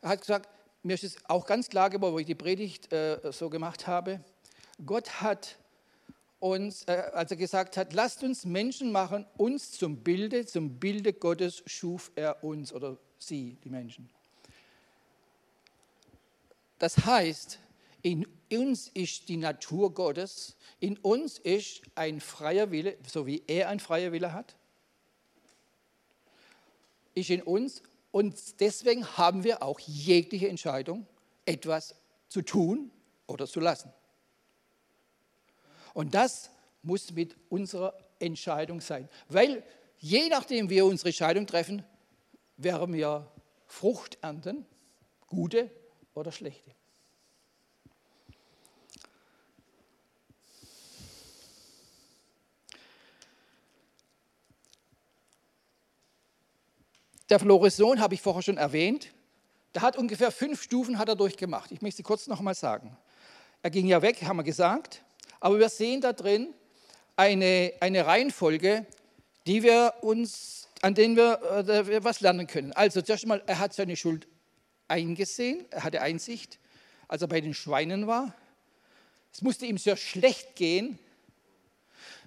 [0.02, 0.50] er hat gesagt,
[0.82, 4.22] mir ist es auch ganz klar geworden, wo ich die Predigt äh, so gemacht habe,
[4.86, 5.58] Gott hat
[6.40, 11.14] uns, äh, als er gesagt hat, lasst uns Menschen machen, uns zum Bilde, zum Bilde
[11.14, 14.10] Gottes schuf er uns oder sie, die Menschen.
[16.80, 17.60] Das heißt,
[18.04, 23.70] in uns ist die Natur Gottes, in uns ist ein freier Wille, so wie er
[23.70, 24.56] ein freier Wille hat,
[27.16, 31.08] ist in uns und deswegen haben wir auch jegliche Entscheidung,
[31.46, 31.96] etwas
[32.28, 32.92] zu tun
[33.26, 33.92] oder zu lassen.
[35.94, 39.08] Und das muss mit unserer Entscheidung sein.
[39.30, 39.64] Weil
[39.98, 41.84] je nachdem, wir unsere Entscheidung treffen,
[42.58, 43.32] werden wir
[43.66, 44.66] Frucht ernten,
[45.28, 45.72] gute
[46.14, 46.72] oder schlechte.
[57.34, 59.08] Der verlorene Sohn habe ich vorher schon erwähnt.
[59.74, 61.72] Der hat ungefähr fünf Stufen hat er durchgemacht.
[61.72, 62.96] Ich möchte sie kurz noch mal sagen.
[63.64, 65.02] Er ging ja weg, haben wir gesagt.
[65.40, 66.54] Aber wir sehen da drin
[67.16, 68.86] eine, eine Reihenfolge,
[69.48, 72.72] die wir uns, an denen wir, äh, was lernen können.
[72.74, 74.28] Also zuerst einmal, er hat seine Schuld
[74.88, 76.60] eingesehen, er hatte Einsicht,
[77.08, 78.36] als er bei den Schweinen war.
[79.32, 81.00] Es musste ihm sehr schlecht gehen.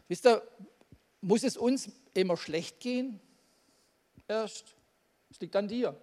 [0.09, 0.43] Wisst ihr,
[1.21, 3.21] muss es uns immer schlecht gehen?
[4.27, 4.76] Erst.
[5.37, 5.95] Es liegt an dir.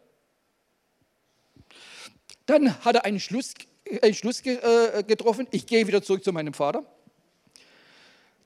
[2.45, 3.55] Dann hat er einen Schluss,
[4.03, 6.85] einen Schluss äh, getroffen, ich gehe wieder zurück zu meinem Vater.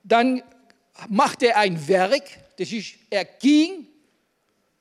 [0.05, 0.41] Dann
[1.09, 2.23] machte er ein Werk,
[2.57, 3.85] das ist, er ging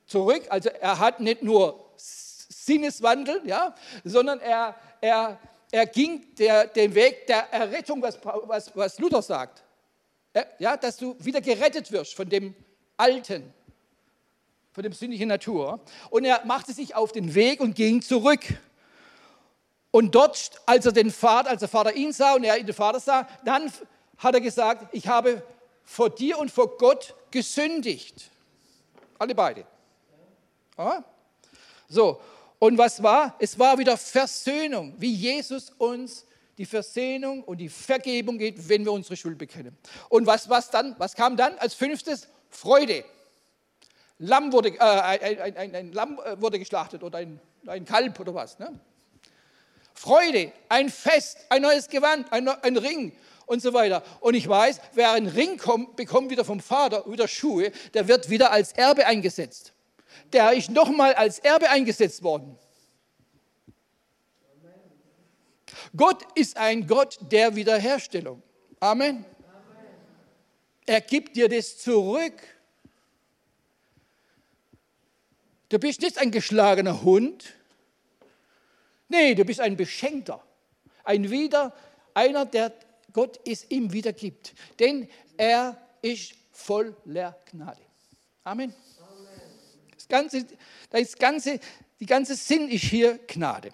[0.07, 5.40] zurück, also er hat nicht nur Sinneswandel, ja, sondern er, er,
[5.73, 9.64] er ging der, den Weg der Errettung, was, was, was Luther sagt.
[10.61, 12.55] Ja, dass du wieder gerettet wirst von dem
[12.97, 13.53] Alten,
[14.77, 15.81] von dem sündigen Natur.
[16.11, 18.45] Und er machte sich auf den Weg und ging zurück.
[19.91, 23.01] Und dort, als er den Vater, als der Vater ihn sah und er den Vater
[23.01, 23.73] sah, dann
[24.19, 25.43] hat er gesagt, ich habe
[25.83, 28.31] vor dir und vor Gott gesündigt.
[29.19, 29.65] Alle beide.
[30.77, 31.03] Ja?
[31.89, 32.21] So,
[32.59, 33.35] und was war?
[33.39, 36.27] Es war wieder Versöhnung, wie Jesus uns
[36.59, 39.75] die Versöhnung und die Vergebung geht, wenn wir unsere Schuld bekennen.
[40.11, 40.95] Und was, was dann?
[40.99, 42.29] Was kam dann als fünftes?
[42.51, 43.07] Freude.
[44.19, 48.35] Lamm wurde, äh, ein, ein, ein, Lamm äh, wurde geschlachtet oder ein, ein Kalb oder
[48.35, 48.59] was.
[48.59, 48.81] Ne?
[49.93, 53.13] Freude, ein Fest, ein neues Gewand, ein, ein Ring
[53.47, 54.03] und so weiter.
[54.21, 58.29] Und ich weiß, wer einen Ring kommt, bekommt wieder vom Vater, wieder Schuhe, der wird
[58.31, 59.73] wieder als Erbe eingesetzt.
[60.33, 62.59] Der ist nochmal als Erbe eingesetzt worden.
[65.95, 68.43] Gott ist ein Gott der Wiederherstellung.
[68.81, 69.25] Amen.
[70.85, 72.35] Er gibt dir das zurück.
[75.77, 77.53] Du bist nicht ein geschlagener Hund,
[79.09, 80.43] Nee, du bist ein Beschenkter.
[81.05, 81.75] Ein Wieder,
[82.15, 82.73] einer, der
[83.12, 84.55] Gott es ihm wiedergibt.
[84.79, 87.83] Denn er ist voller Gnade.
[88.43, 88.75] Amen.
[89.95, 90.47] Das ganze,
[90.89, 91.61] das ganze,
[92.01, 93.71] die ganze Sinn ist hier Gnade.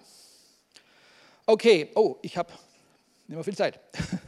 [1.45, 2.51] Okay, oh, ich habe
[3.27, 3.79] nicht mehr viel Zeit.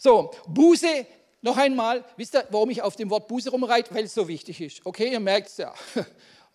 [0.00, 1.06] So, Buße,
[1.42, 3.92] noch einmal, wisst ihr, warum ich auf dem Wort Buße rumreite?
[3.92, 4.86] Weil es so wichtig ist.
[4.86, 5.74] Okay, ihr merkt es ja.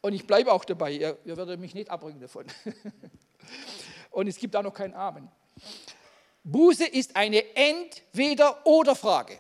[0.04, 2.46] Und ich bleibe auch dabei, ihr, ihr werdet mich nicht abbringen davon.
[4.12, 5.32] Und es gibt auch noch keinen Amen.
[6.44, 9.40] Buße ist eine Entweder-Oder-Frage.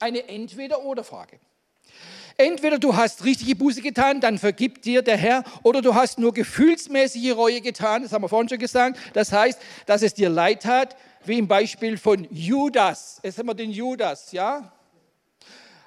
[0.00, 1.38] Eine Entweder-Oder-Frage.
[2.38, 6.34] Entweder du hast richtige Buße getan, dann vergibt dir der Herr, oder du hast nur
[6.34, 8.98] gefühlsmäßige Reue getan, das haben wir vorhin schon gesagt.
[9.12, 13.20] Das heißt, dass es dir leid hat, wie im Beispiel von Judas.
[13.22, 14.72] Jetzt haben wir den Judas, ja?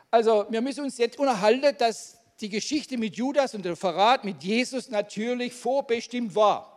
[0.10, 4.44] Also, wir müssen uns jetzt unterhalten, dass die Geschichte mit Judas und der Verrat mit
[4.44, 6.70] Jesus natürlich vorbestimmt war.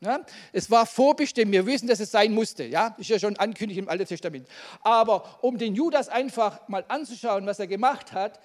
[0.00, 2.64] Ja, es war vorbestimmt, wir wissen, dass es sein musste.
[2.64, 4.48] Ja, ist ja schon ankündigt im Alten Testament.
[4.80, 8.40] Aber um den Judas einfach mal anzuschauen, was er gemacht hat,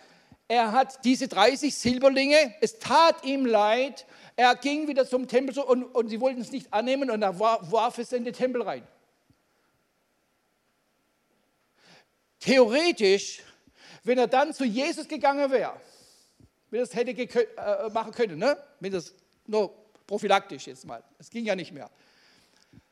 [0.47, 5.84] er hat diese 30 Silberlinge, es tat ihm leid, er ging wieder zum Tempel und,
[5.84, 8.88] und sie wollten es nicht annehmen und er warf es in den Tempel rein.
[12.39, 13.43] Theoretisch
[14.04, 15.74] wenn er dann zu Jesus gegangen wäre,
[16.70, 18.58] wenn er es hätte äh, machen können, ne?
[18.80, 19.14] wenn das
[19.48, 19.74] nur
[20.06, 21.90] prophylaktisch jetzt mal, es ging ja nicht mehr.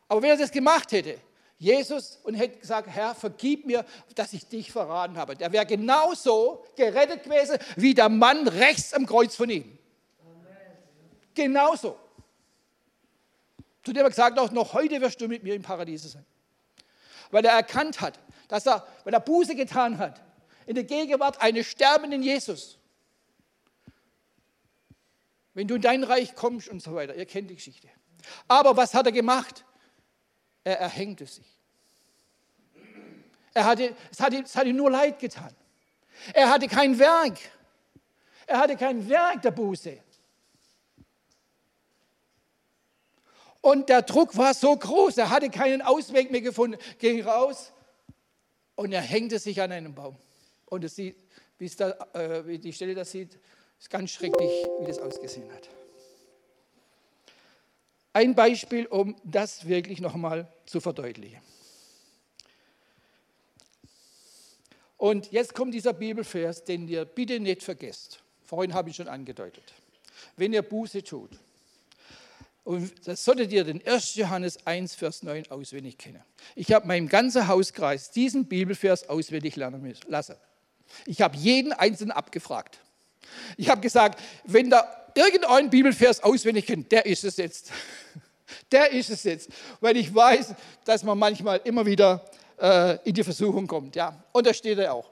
[0.08, 1.20] Aber wenn er das gemacht hätte,
[1.60, 6.64] Jesus, und hätte gesagt, Herr, vergib mir, dass ich dich verraten habe, der wäre genauso
[6.76, 9.78] gerettet gewesen wie der Mann rechts am Kreuz von ihm.
[11.34, 11.98] Genauso.
[13.84, 16.26] Zu dem er gesagt hat, noch heute wirst du mit mir im Paradies sein.
[17.32, 20.22] Weil er erkannt hat, dass er, weil er Buße getan hat,
[20.68, 22.78] in der Gegenwart eines sterbenden Jesus.
[25.54, 27.88] Wenn du in dein Reich kommst und so weiter, ihr kennt die Geschichte.
[28.48, 29.66] Aber was hat er gemacht?
[30.64, 31.48] Er erhängte sich.
[33.54, 35.56] Er hatte, es, hat, es hat ihm nur Leid getan.
[36.34, 37.40] Er hatte kein Werk.
[38.46, 40.00] Er hatte kein Werk der Buße.
[43.62, 47.74] Und der Druck war so groß, er hatte keinen Ausweg mehr gefunden, ging raus
[48.76, 50.18] und er hängte sich an einem Baum.
[50.68, 51.16] Und es sieht,
[51.58, 53.38] wie, da, äh, wie die Stelle das sieht,
[53.80, 55.70] ist ganz schrecklich, wie das ausgesehen hat.
[58.14, 61.40] Ein Beispiel, um das wirklich nochmal zu verdeutlichen.
[64.98, 68.24] Und jetzt kommt dieser Bibelvers, den ihr bitte nicht vergesst.
[68.44, 69.74] Vorhin habe ich schon angedeutet.
[70.36, 71.30] Wenn ihr Buße tut,
[72.64, 74.16] und das solltet ihr den 1.
[74.16, 76.22] Johannes 1, Vers 9 auswendig kennen.
[76.56, 80.36] Ich habe meinem ganzen Hauskreis diesen Bibelvers auswendig lernen lassen.
[81.06, 82.78] Ich habe jeden Einzelnen abgefragt.
[83.58, 84.86] Ich habe gesagt, wenn da
[85.16, 87.72] irgendein Bibelvers auswendig kennt, der ist es jetzt.
[88.72, 89.50] Der ist es jetzt.
[89.82, 90.54] Weil ich weiß,
[90.86, 92.24] dass man manchmal immer wieder
[92.60, 93.96] äh, in die Versuchung kommt.
[93.96, 94.24] Ja?
[94.32, 95.10] Und da steht er auch.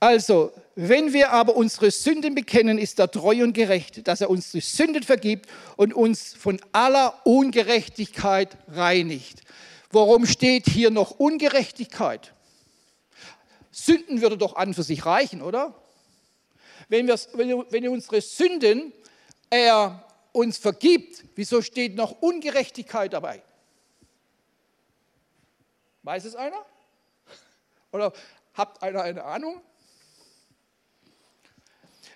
[0.00, 4.50] Also, wenn wir aber unsere Sünden bekennen, ist er treu und gerecht, dass er uns
[4.50, 9.40] die Sünden vergibt und uns von aller Ungerechtigkeit reinigt.
[9.90, 12.34] Warum steht hier noch Ungerechtigkeit?
[13.74, 15.74] Sünden würde doch an für sich reichen, oder?
[16.88, 17.18] Wenn, wir,
[17.70, 18.92] wenn unsere Sünden
[19.50, 23.42] er uns vergibt, wieso steht noch Ungerechtigkeit dabei?
[26.02, 26.64] Weiß es einer?
[27.90, 28.12] Oder
[28.54, 29.60] habt einer eine Ahnung?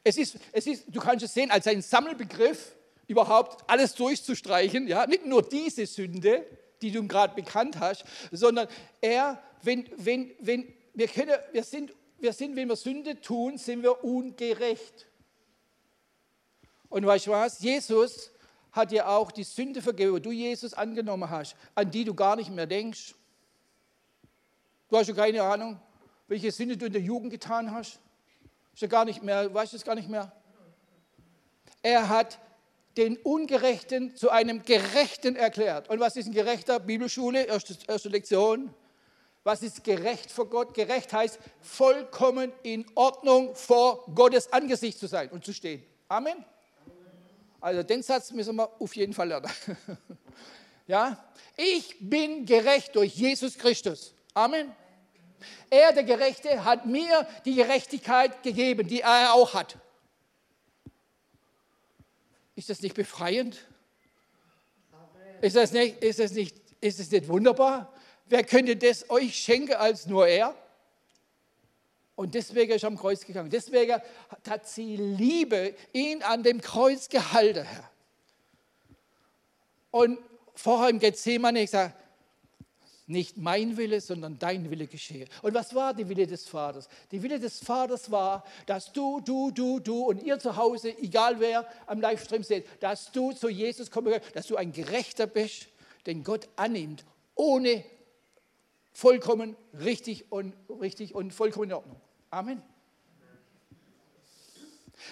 [0.05, 2.73] Es ist, es ist, du kannst es sehen als ein Sammelbegriff,
[3.09, 4.87] überhaupt alles durchzustreichen.
[4.87, 5.07] Ja?
[5.07, 6.47] Nicht nur diese Sünde,
[6.83, 8.69] die du gerade bekannt hast, sondern
[9.01, 13.82] er, wenn, wenn, wenn, wir, können, wir, sind, wir sind, wenn wir Sünde tun, sind
[13.82, 15.07] wir ungerecht.
[16.89, 17.61] Und weißt du was?
[17.61, 18.32] Jesus
[18.72, 22.36] hat dir auch die Sünde vergeben, wo du Jesus angenommen hast, an die du gar
[22.36, 23.14] nicht mehr denkst.
[24.89, 25.80] Du hast ja keine Ahnung,
[26.28, 27.99] welche Sünde du in der Jugend getan hast.
[28.72, 30.32] Ist ja gar nicht mehr, weißt du es gar nicht mehr?
[31.82, 32.39] Er hat
[32.97, 35.89] den Ungerechten zu einem Gerechten erklärt.
[35.89, 36.80] Und was ist ein Gerechter?
[36.80, 38.74] Bibelschule, erste, erste Lektion.
[39.49, 40.75] Was ist gerecht vor Gott?
[40.75, 45.83] Gerecht heißt vollkommen in Ordnung vor Gottes Angesicht zu sein und zu stehen.
[46.07, 46.45] Amen.
[47.59, 49.51] Also den Satz müssen wir auf jeden Fall lernen.
[50.87, 51.25] ja?
[51.57, 54.13] Ich bin gerecht durch Jesus Christus.
[54.35, 54.71] Amen.
[55.71, 59.79] Er, der Gerechte, hat mir die Gerechtigkeit gegeben, die er auch hat.
[62.55, 63.57] Ist das nicht befreiend?
[65.41, 67.95] Ist das nicht, ist das nicht, ist das nicht wunderbar?
[68.29, 70.55] Wer könnte das euch schenken als nur er?
[72.14, 73.49] Und deswegen ist er am Kreuz gegangen.
[73.49, 74.01] Deswegen
[74.49, 77.91] hat sie Liebe ihn an dem Kreuz gehalten, Herr.
[79.91, 80.18] Und
[80.55, 81.95] vorher im Gethsemane, sage,
[83.07, 85.26] nicht mein Wille, sondern dein Wille geschehe.
[85.41, 86.89] Und was war die Wille des Vaters?
[87.11, 91.41] Die Wille des Vaters war, dass du, du, du, du und ihr zu Hause, egal
[91.41, 95.68] wer am Livestream seht, dass du zu Jesus kommen kannst, dass du ein Gerechter bist,
[96.05, 97.05] den Gott annimmt,
[97.35, 97.85] ohne
[98.93, 102.01] vollkommen richtig und richtig und vollkommen in Ordnung.
[102.30, 102.62] Amen.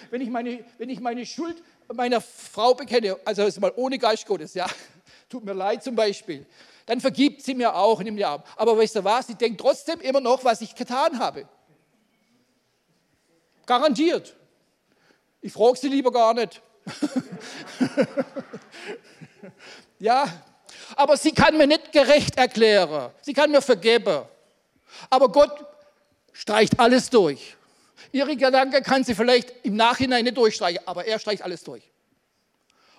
[0.09, 1.61] Wenn ich meine, wenn ich meine Schuld
[1.93, 4.67] meiner Frau bekenne, also mal ohne Geist Gottes, ja,
[5.29, 6.45] tut mir leid zum Beispiel,
[6.85, 8.47] dann vergibt sie mir auch, nimmt mir ab.
[8.55, 11.47] Aber weißt du was, sie denkt trotzdem immer noch, was ich getan habe.
[13.65, 14.35] Garantiert.
[15.41, 16.61] Ich frage sie lieber gar nicht.
[19.99, 20.27] ja,
[20.95, 23.11] aber sie kann mir nicht gerecht erklären.
[23.21, 24.23] Sie kann mir vergeben.
[25.09, 25.65] Aber Gott
[26.33, 27.55] streicht alles durch.
[28.11, 31.83] Ihre Gedanken kann sie vielleicht im Nachhinein nicht durchstreichen, aber er streicht alles durch.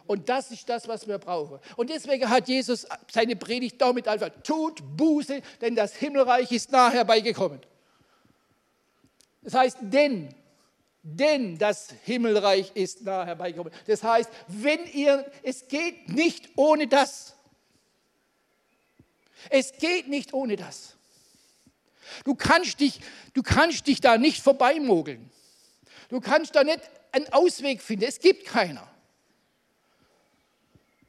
[0.07, 1.59] Und das ist das, was wir brauchen.
[1.77, 6.91] Und deswegen hat Jesus seine Predigt damit einfach, tut Buße, denn das Himmelreich ist nah
[6.91, 7.61] herbeigekommen.
[9.43, 10.35] Das heißt, denn,
[11.03, 13.73] denn das Himmelreich ist nah herbeigekommen.
[13.87, 17.35] Das heißt, wenn ihr, es geht nicht ohne das.
[19.51, 20.97] Es geht nicht ohne das.
[22.25, 23.01] Du kannst dich,
[23.35, 25.31] du kannst dich da nicht vorbeimogeln.
[26.09, 26.81] Du kannst da nicht
[27.13, 28.05] einen Ausweg finden.
[28.05, 28.89] Es gibt keiner.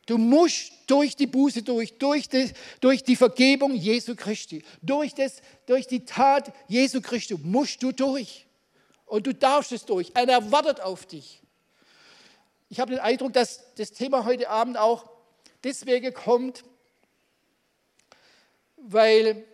[0.05, 2.51] Du musst durch die Buße durch, durch die,
[2.81, 8.47] durch die Vergebung Jesu Christi, durch, das, durch die Tat Jesu Christi musst du durch.
[9.05, 10.11] Und du darfst es durch.
[10.15, 11.41] Er erwartet auf dich.
[12.69, 15.09] Ich habe den Eindruck, dass das Thema heute Abend auch
[15.63, 16.63] deswegen kommt,
[18.87, 19.45] weil,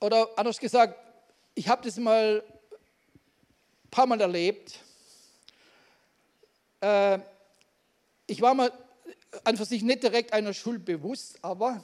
[0.00, 0.98] oder anders gesagt,
[1.54, 4.78] ich habe das mal ein paar Mal erlebt.
[6.80, 7.18] Äh,
[8.26, 8.72] ich war mir
[9.44, 11.82] an für sich nicht direkt einer Schuld bewusst, aber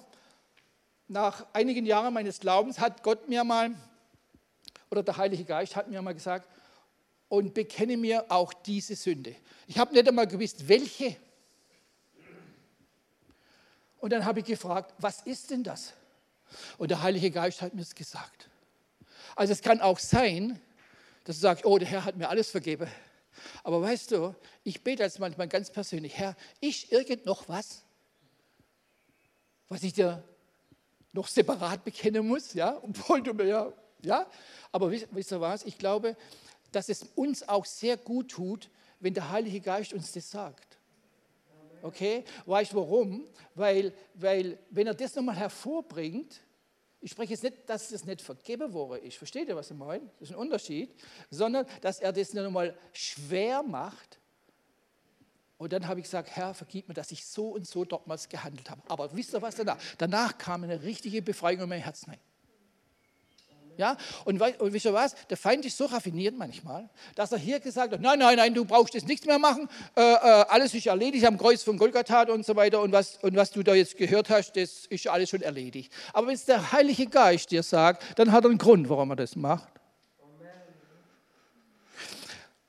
[1.08, 3.74] nach einigen Jahren meines Glaubens hat Gott mir mal,
[4.90, 6.48] oder der Heilige Geist hat mir mal gesagt,
[7.28, 9.34] und bekenne mir auch diese Sünde.
[9.66, 11.16] Ich habe nicht einmal gewusst, welche.
[14.06, 15.92] Und dann habe ich gefragt, was ist denn das?
[16.78, 18.48] Und der Heilige Geist hat mir es gesagt.
[19.34, 20.60] Also es kann auch sein,
[21.24, 22.88] dass du sagst, oh, der Herr hat mir alles vergeben.
[23.64, 24.32] Aber weißt du,
[24.62, 27.82] ich bete jetzt manchmal ganz persönlich, Herr, ich irgend noch was,
[29.68, 30.22] was ich dir
[31.12, 34.24] noch separat bekennen muss, ja, obwohl du mir ja, ja,
[34.70, 36.16] aber wisst ihr was, ich glaube,
[36.70, 40.75] dass es uns auch sehr gut tut, wenn der Heilige Geist uns das sagt.
[41.86, 42.24] Okay?
[42.44, 43.26] Weißt du warum?
[43.54, 46.40] Weil, weil wenn er das nochmal hervorbringt,
[47.00, 49.16] Ich spreche jetzt nicht, dass das nicht vergeben wurde ist.
[49.16, 50.04] Versteht ihr, was ich meine?
[50.18, 50.94] Das ist ein Unterschied.
[51.30, 54.18] Sondern, dass er das noch mal schwer macht.
[55.58, 58.68] Und dann habe ich gesagt, Herr, vergib mir, dass ich so und so damals gehandelt
[58.70, 58.82] habe.
[58.88, 59.78] Aber wisst ihr was danach?
[59.98, 62.18] Danach kam eine richtige Befreiung in mein Herz hinein.
[63.76, 63.96] Ja?
[64.24, 65.14] Und, und wisst ihr was?
[65.28, 68.64] Der Feind ist so raffiniert manchmal, dass er hier gesagt hat, nein, nein, nein, du
[68.64, 72.44] brauchst jetzt nichts mehr machen, äh, äh, alles ist erledigt am Kreuz von Golgatha und
[72.44, 75.42] so weiter und was, und was du da jetzt gehört hast, das ist alles schon
[75.42, 75.92] erledigt.
[76.12, 79.16] Aber wenn es der Heilige Geist dir sagt, dann hat er einen Grund, warum er
[79.16, 79.68] das macht.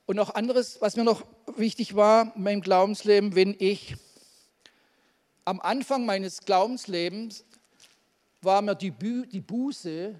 [0.05, 1.25] Und noch anderes, was mir noch
[1.57, 3.95] wichtig war in meinem Glaubensleben, wenn ich
[5.43, 7.43] am Anfang meines Glaubenslebens
[8.41, 10.15] war mir die, Buße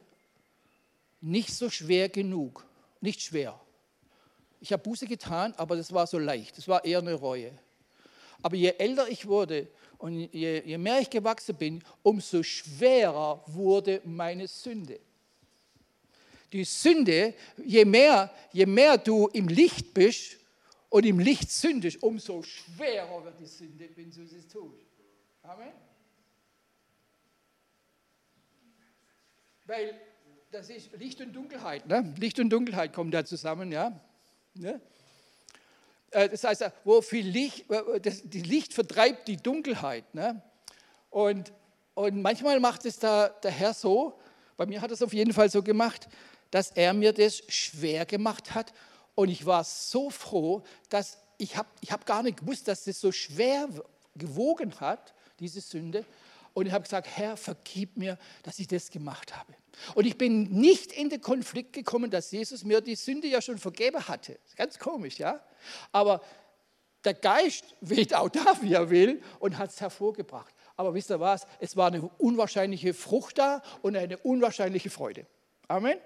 [1.22, 2.66] nicht so schwer genug,
[3.02, 3.60] nicht schwer.
[4.60, 7.52] Ich habe Buße getan, aber das war so leicht, das war eher eine Reue.
[8.42, 14.02] Aber je älter ich wurde und je, je mehr ich gewachsen bin, umso schwerer wurde
[14.06, 15.00] meine Sünde.
[16.52, 20.38] Die Sünde, je mehr, je mehr du im Licht bist
[20.90, 24.88] und im Licht sündest, umso schwerer wird die Sünde, wenn du es tust.
[25.44, 25.74] Amen.
[29.66, 30.00] Weil
[30.52, 31.88] das ist Licht und Dunkelheit.
[31.88, 32.14] Ne?
[32.18, 33.72] Licht und Dunkelheit kommen da zusammen.
[33.72, 34.00] Ja?
[34.54, 34.80] Ne?
[36.12, 40.14] Äh, das heißt, wo viel Licht, äh, das, Licht vertreibt die Dunkelheit.
[40.14, 40.42] Ne?
[41.10, 41.52] Und,
[41.96, 44.20] und manchmal macht es da, der Herr so,
[44.56, 46.08] bei mir hat es auf jeden Fall so gemacht,
[46.50, 48.74] dass er mir das schwer gemacht hat.
[49.16, 53.00] Und ich war so froh, dass ich habe ich hab gar nicht gewusst, dass das
[53.00, 53.68] so schwer
[54.16, 56.06] gewogen hat, diese Sünde.
[56.58, 59.54] Und ich habe gesagt, Herr, vergib mir, dass ich das gemacht habe.
[59.94, 63.60] Und ich bin nicht in den Konflikt gekommen, dass Jesus mir die Sünde ja schon
[63.60, 64.40] vergeben hatte.
[64.56, 65.40] Ganz komisch, ja?
[65.92, 66.20] Aber
[67.06, 70.52] der Geist weht auch da, wie er will, und hat es hervorgebracht.
[70.76, 71.46] Aber wisst ihr was?
[71.60, 75.28] Es war eine unwahrscheinliche Frucht da und eine unwahrscheinliche Freude.
[75.68, 76.00] Amen.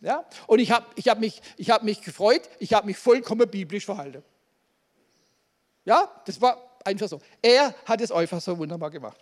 [0.00, 0.24] Ja?
[0.48, 4.24] Und ich habe ich hab mich, hab mich gefreut, ich habe mich vollkommen biblisch verhalten.
[5.84, 7.20] Ja, das war einfach so.
[7.40, 9.20] Er hat es einfach so wunderbar gemacht.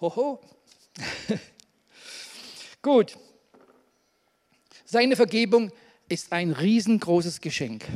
[0.00, 0.40] Hoho.
[2.82, 3.16] Gut.
[4.84, 5.70] Seine Vergebung
[6.08, 7.86] ist ein riesengroßes Geschenk.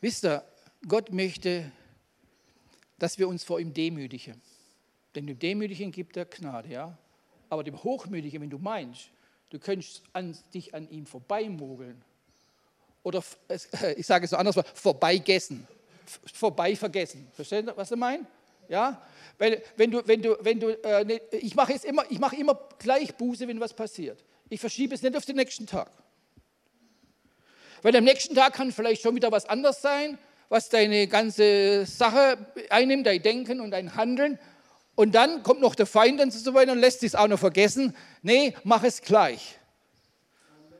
[0.00, 0.44] Wisst ihr,
[0.86, 1.72] Gott möchte,
[2.98, 4.40] dass wir uns vor ihm demütigen.
[5.14, 6.98] Denn dem Demütigen gibt er Gnade, ja.
[7.48, 9.08] Aber dem Hochmütigen, wenn du meinst,
[9.50, 12.04] du könntest an, dich an ihm vorbeimogeln
[13.02, 13.22] oder,
[13.96, 15.66] ich sage es so anders, vorbeigessen,
[16.34, 17.28] vorbeivergessen.
[17.32, 18.26] Verstehen Sie, was ich meine?
[18.68, 19.02] Ja?
[19.38, 22.36] Weil, wenn du, wenn du, wenn du, äh, ne, ich mache jetzt immer, ich mache
[22.36, 24.24] immer gleich Buße, wenn was passiert.
[24.48, 25.90] Ich verschiebe es nicht auf den nächsten Tag.
[27.82, 32.38] Weil am nächsten Tag kann vielleicht schon wieder was anderes sein, was deine ganze Sache
[32.70, 34.38] einnimmt, dein Denken und dein Handeln.
[34.94, 37.94] Und dann kommt noch der Feind und so weiter und lässt es auch noch vergessen.
[38.22, 39.58] Nee, mach es gleich.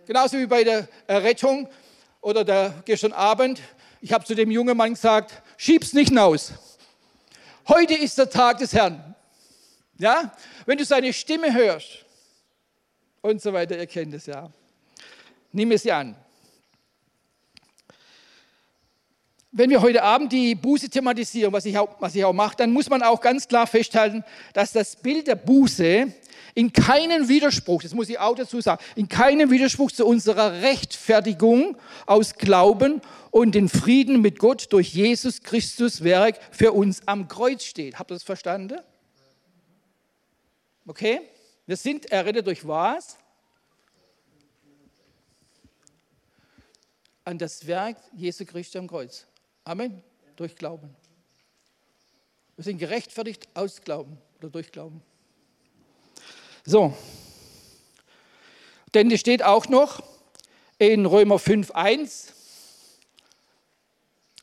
[0.06, 1.68] Genauso wie bei der Errettung
[2.20, 3.60] oder der gestern Abend.
[4.00, 6.52] Ich habe zu dem jungen Mann gesagt, schieb's nicht hinaus.
[7.68, 9.14] Heute ist der Tag des Herrn.
[9.98, 10.32] Ja?
[10.66, 12.04] Wenn du seine Stimme hörst
[13.22, 14.50] und so weiter, ihr kennt es ja.
[15.52, 16.16] Nimm es dir an.
[19.58, 22.72] Wenn wir heute Abend die Buße thematisieren, was ich, auch, was ich auch mache, dann
[22.72, 26.12] muss man auch ganz klar festhalten, dass das Bild der Buße
[26.54, 31.78] in keinen Widerspruch, das muss ich auch dazu sagen, in keinen Widerspruch zu unserer Rechtfertigung
[32.04, 33.00] aus Glauben
[33.30, 37.98] und den Frieden mit Gott durch Jesus Christus Werk für uns am Kreuz steht.
[37.98, 38.78] Habt ihr das verstanden?
[40.86, 41.22] Okay?
[41.64, 43.16] Wir sind errettet durch was?
[47.24, 49.26] An das Werk Jesu Christi am Kreuz.
[49.66, 50.00] Amen.
[50.36, 50.94] Durch Glauben.
[52.54, 55.02] Wir sind gerechtfertigt aus Glauben oder durch Glauben.
[56.64, 56.96] So.
[58.94, 60.04] Denn es steht auch noch
[60.78, 62.30] in Römer 5,1,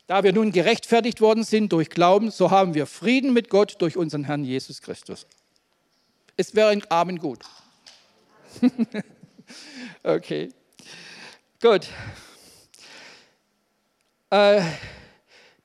[0.07, 3.95] da wir nun gerechtfertigt worden sind durch Glauben, so haben wir Frieden mit Gott durch
[3.95, 5.25] unseren Herrn Jesus Christus.
[6.35, 7.39] Es wäre ein Amen gut.
[10.03, 10.49] okay,
[11.61, 11.87] gut.
[14.29, 14.63] Äh,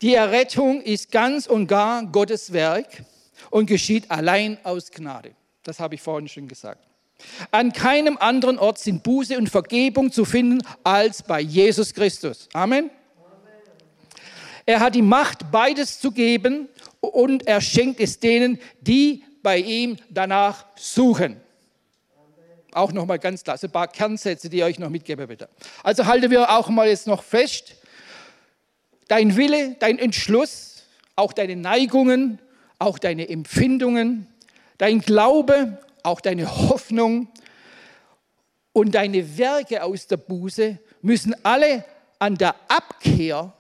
[0.01, 3.05] die Errettung ist ganz und gar Gottes Werk
[3.51, 5.33] und geschieht allein aus Gnade.
[5.63, 6.87] Das habe ich vorhin schon gesagt.
[7.51, 12.49] An keinem anderen Ort sind Buße und Vergebung zu finden als bei Jesus Christus.
[12.53, 12.91] Amen.
[14.65, 16.69] Er hat die Macht, beides zu geben
[17.01, 21.41] und er schenkt es denen, die bei ihm danach suchen.
[22.73, 25.49] Auch nochmal ganz klar, ein paar Kernsätze, die ich euch noch mitgebe, bitte.
[25.83, 27.75] Also halten wir auch mal jetzt noch fest,
[29.09, 30.85] dein Wille, dein Entschluss,
[31.17, 32.39] auch deine Neigungen,
[32.79, 34.29] auch deine Empfindungen,
[34.79, 37.29] Dein Glaube, auch deine Hoffnung
[38.73, 41.85] und deine Werke aus der Buße müssen alle
[42.21, 43.53] an der Abkehr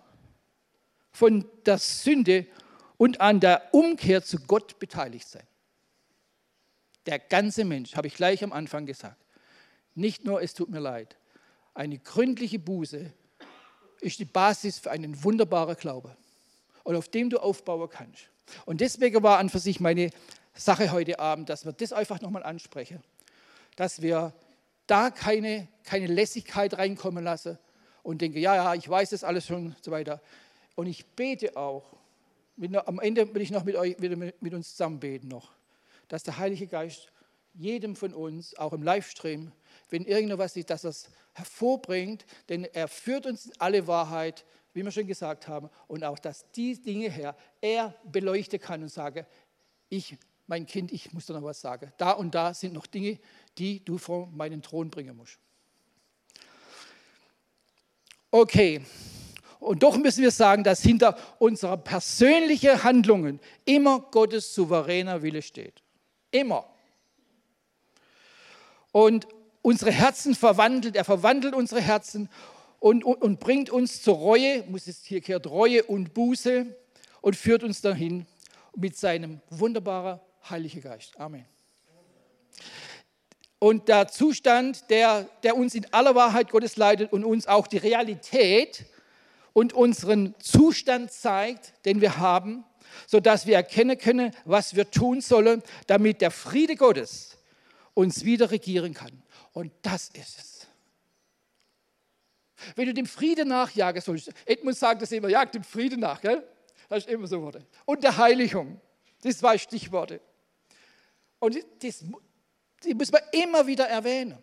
[1.10, 2.46] von der Sünde
[2.96, 5.46] und an der Umkehr zu Gott beteiligt sein.
[7.06, 9.20] Der ganze Mensch, habe ich gleich am Anfang gesagt.
[9.96, 11.16] Nicht nur, es tut mir leid.
[11.74, 13.12] Eine gründliche Buße
[14.00, 16.16] ist die Basis für einen wunderbaren Glaube
[16.84, 18.30] und auf dem du aufbauen kannst.
[18.64, 20.10] Und deswegen war an für sich meine
[20.54, 23.02] Sache heute Abend, dass wir das einfach nochmal ansprechen,
[23.76, 24.32] dass wir
[24.86, 27.58] da keine, keine Lässigkeit reinkommen lassen
[28.02, 30.20] und denken, ja, ja, ich weiß das alles schon und so weiter.
[30.74, 31.84] Und ich bete auch,
[32.56, 35.52] mit, am Ende will ich noch mit euch, wieder mit, mit uns zusammen beten noch,
[36.08, 37.12] dass der Heilige Geist
[37.54, 39.52] jedem von uns, auch im Livestream,
[39.90, 44.84] wenn irgendwas ist, dass er es hervorbringt, denn er führt uns in alle Wahrheit, wie
[44.84, 49.26] wir schon gesagt haben, und auch, dass die Dinge her er beleuchten kann und sage,
[49.88, 50.16] ich,
[50.46, 51.92] mein Kind, ich muss dir noch was sagen.
[51.96, 53.18] Da und da sind noch Dinge,
[53.56, 55.38] die du vor meinen Thron bringen musst.
[58.30, 58.82] Okay,
[59.60, 65.82] und doch müssen wir sagen, dass hinter unserer persönlichen Handlungen immer Gottes souveräner Wille steht.
[66.30, 66.64] Immer.
[68.92, 69.26] Und
[69.62, 72.28] unsere Herzen verwandelt, er verwandelt unsere Herzen
[72.80, 76.66] und, und, und bringt uns zur Reue, muss es hier kehrt Reue und Buße
[77.20, 78.26] und führt uns dahin
[78.76, 81.18] mit seinem wunderbaren Heiligen Geist.
[81.18, 81.44] Amen.
[83.58, 87.78] Und der Zustand, der, der uns in aller Wahrheit Gottes leitet und uns auch die
[87.78, 88.86] Realität
[89.52, 92.64] und unseren Zustand zeigt, den wir haben,
[93.08, 97.36] sodass wir erkennen können, was wir tun sollen, damit der Friede Gottes
[97.94, 99.22] uns wieder regieren kann.
[99.58, 100.66] Und das ist es.
[102.76, 106.46] Wenn du dem Frieden nachjagen sollst, Edmund sagt das immer, jagt dem Frieden nach, gell?
[106.88, 107.66] Das ist immer so Worte.
[107.84, 108.80] Und der Heiligung,
[109.16, 110.20] das sind zwei Stichworte.
[111.40, 112.04] Und das,
[112.84, 114.40] die muss man immer wieder erwähnen.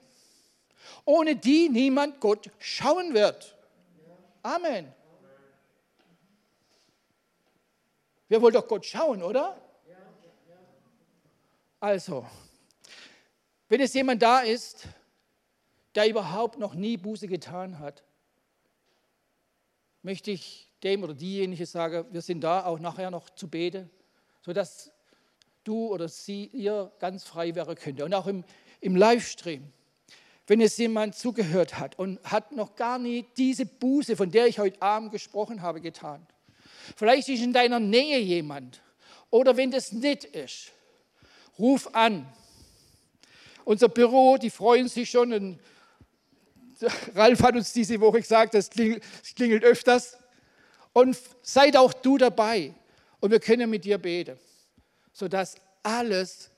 [1.06, 3.58] Ohne die niemand Gott schauen wird.
[4.44, 4.94] Amen.
[8.28, 9.62] Wir wollen doch Gott schauen, oder?
[11.80, 12.28] Also,
[13.70, 14.90] wenn es jemand da ist,
[15.96, 18.04] der überhaupt noch nie Buße getan hat,
[20.02, 23.90] möchte ich dem oder diejenige sagen, wir sind da auch nachher noch zu beten,
[24.42, 24.92] sodass
[25.64, 28.02] du oder sie, ihr ganz frei werden könnt.
[28.02, 28.44] Und auch im,
[28.82, 29.64] im Livestream,
[30.48, 34.60] wenn es jemand zugehört hat und hat noch gar nie diese Buße, von der ich
[34.60, 36.26] heute Abend gesprochen habe, getan.
[36.96, 38.82] Vielleicht ist in deiner Nähe jemand.
[39.32, 40.72] Oder wenn das nicht ist,
[41.58, 42.32] ruf an.
[43.64, 45.60] Unser Büro, die freuen sich schon.
[47.16, 50.18] Ralf hat uns diese Woche gesagt, das klingelt, das klingelt öfters.
[50.94, 52.74] Und seid auch du dabei.
[53.20, 54.38] Und wir können mit dir beten,
[55.12, 56.50] sodass alles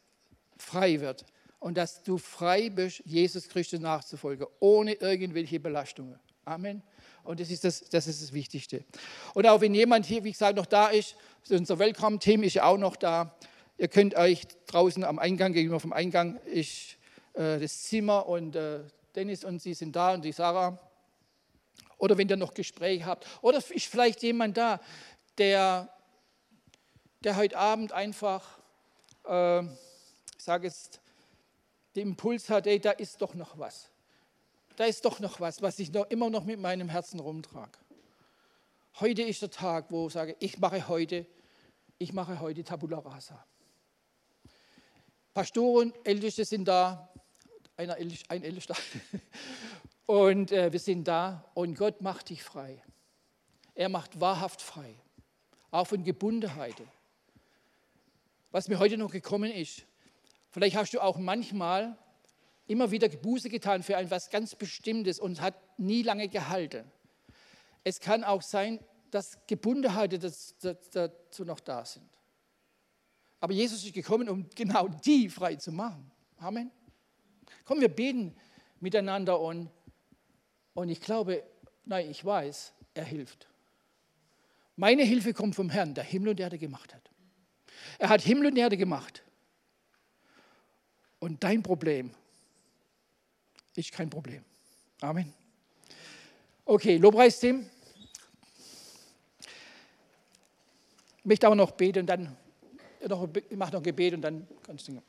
[0.57, 1.25] frei wird
[1.59, 6.19] und dass du frei bist, Jesus Christus nachzufolgen, ohne irgendwelche Belastungen.
[6.45, 6.81] Amen.
[7.23, 8.85] Und das ist das, das ist das Wichtigste.
[9.33, 11.15] Und auch wenn jemand hier, wie gesagt, noch da ist,
[11.49, 13.35] unser Welcome-Team ist ja auch noch da.
[13.77, 16.97] Ihr könnt euch draußen am Eingang, gegenüber vom Eingang, ist
[17.33, 18.79] äh, das Zimmer und äh,
[19.17, 20.79] Dennis und sie sind da und die Sarah.
[21.97, 23.27] Oder wenn ihr noch Gespräche habt.
[23.41, 24.79] Oder ist vielleicht jemand da,
[25.37, 25.93] der,
[27.25, 28.59] der heute Abend einfach,
[29.27, 29.73] äh, ich
[30.37, 31.01] sage jetzt,
[31.95, 33.89] den Impuls hat, ey, da ist doch noch was
[34.77, 37.77] da ist doch noch was, was ich noch, immer noch mit meinem Herzen rumtrage.
[38.99, 41.25] Heute ist der Tag, wo ich sage, ich mache heute,
[41.97, 43.43] ich mache heute Tabula Rasa.
[45.33, 47.09] Pastoren, Älteste sind da,
[47.77, 48.75] einer, ein Ältester.
[50.05, 52.81] Und äh, wir sind da und Gott macht dich frei.
[53.75, 54.95] Er macht wahrhaft frei,
[55.69, 56.87] auch von Gebundenheiten.
[58.51, 59.83] Was mir heute noch gekommen ist,
[60.49, 61.97] vielleicht hast du auch manchmal
[62.67, 66.89] immer wieder Buße getan für etwas ganz Bestimmtes und hat nie lange gehalten.
[67.83, 68.79] Es kann auch sein,
[69.11, 72.09] dass Gebundenheiten dazu noch da sind.
[73.41, 76.09] Aber Jesus ist gekommen, um genau die frei zu machen.
[76.37, 76.71] Amen.
[77.65, 78.35] Komm, wir beten
[78.79, 79.69] miteinander und,
[80.73, 81.43] und ich glaube,
[81.85, 83.47] nein, ich weiß, er hilft.
[84.75, 87.09] Meine Hilfe kommt vom Herrn, der Himmel und Erde gemacht hat.
[87.99, 89.23] Er hat Himmel und Erde gemacht.
[91.19, 92.11] Und dein Problem
[93.75, 94.43] ist kein Problem.
[95.01, 95.33] Amen.
[96.65, 97.67] Okay, Lobpreisteam.
[101.17, 102.37] Ich möchte aber noch beten und dann,
[103.49, 105.03] ich mache noch Gebet und dann kannst du singen.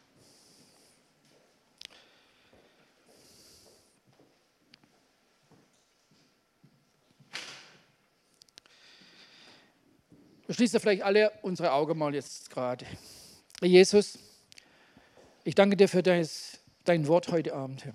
[10.58, 12.84] Schließen vielleicht alle unsere Augen mal jetzt gerade.
[13.62, 14.18] Jesus,
[15.44, 17.94] Ich danke dir für das, dein Wort heute Abend, Herr.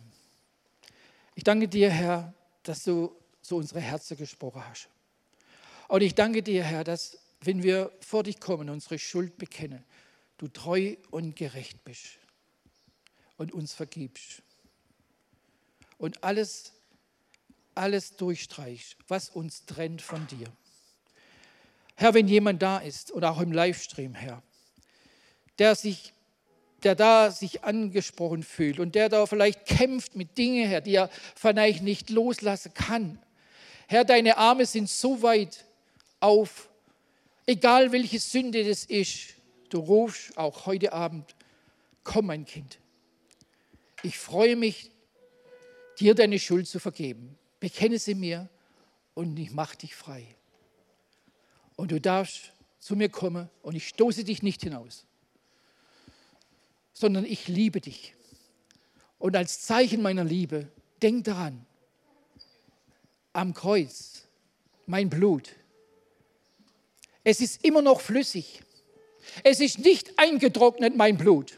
[1.35, 2.33] Ich danke dir, Herr,
[2.63, 4.87] dass du so unsere Herzen gesprochen hast.
[5.89, 9.83] Und ich danke dir, Herr, dass wenn wir vor dich kommen, unsere Schuld bekennen,
[10.37, 12.17] du treu und gerecht bist
[13.35, 14.41] und uns vergibst.
[15.97, 16.71] Und alles,
[17.75, 20.47] alles durchstreichst, was uns trennt von dir.
[21.95, 24.41] Herr, wenn jemand da ist oder auch im Livestream, Herr,
[25.59, 26.13] der sich
[26.83, 31.09] der da sich angesprochen fühlt und der da vielleicht kämpft mit Dingen, Herr, die er
[31.35, 33.19] vielleicht nicht loslassen kann.
[33.87, 35.65] Herr, deine Arme sind so weit
[36.19, 36.69] auf,
[37.45, 39.35] egal welche Sünde das ist,
[39.69, 41.35] du rufst auch heute Abend,
[42.03, 42.79] komm mein Kind.
[44.03, 44.91] Ich freue mich,
[45.99, 47.37] dir deine Schuld zu vergeben.
[47.59, 48.49] Bekenne sie mir
[49.13, 50.35] und ich mache dich frei.
[51.75, 55.05] Und du darfst zu mir kommen und ich stoße dich nicht hinaus,
[56.93, 58.13] sondern ich liebe dich.
[59.19, 60.67] Und als Zeichen meiner Liebe,
[61.01, 61.65] denk daran,
[63.31, 64.23] am Kreuz,
[64.85, 65.55] mein Blut,
[67.23, 68.61] es ist immer noch flüssig.
[69.43, 71.57] Es ist nicht eingetrocknet, mein Blut.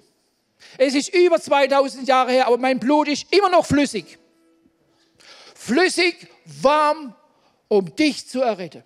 [0.78, 4.18] Es ist über 2000 Jahre her, aber mein Blut ist immer noch flüssig.
[5.56, 7.16] Flüssig, warm,
[7.68, 8.84] um dich zu erretten.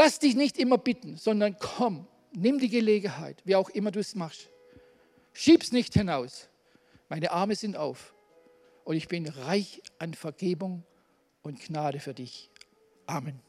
[0.00, 4.14] Lass dich nicht immer bitten, sondern komm, nimm die Gelegenheit, wie auch immer du es
[4.14, 4.48] machst.
[5.32, 6.48] Schieb's nicht hinaus.
[7.08, 8.14] Meine Arme sind auf
[8.84, 10.84] und ich bin reich an Vergebung
[11.42, 12.48] und Gnade für dich.
[13.08, 13.40] Amen.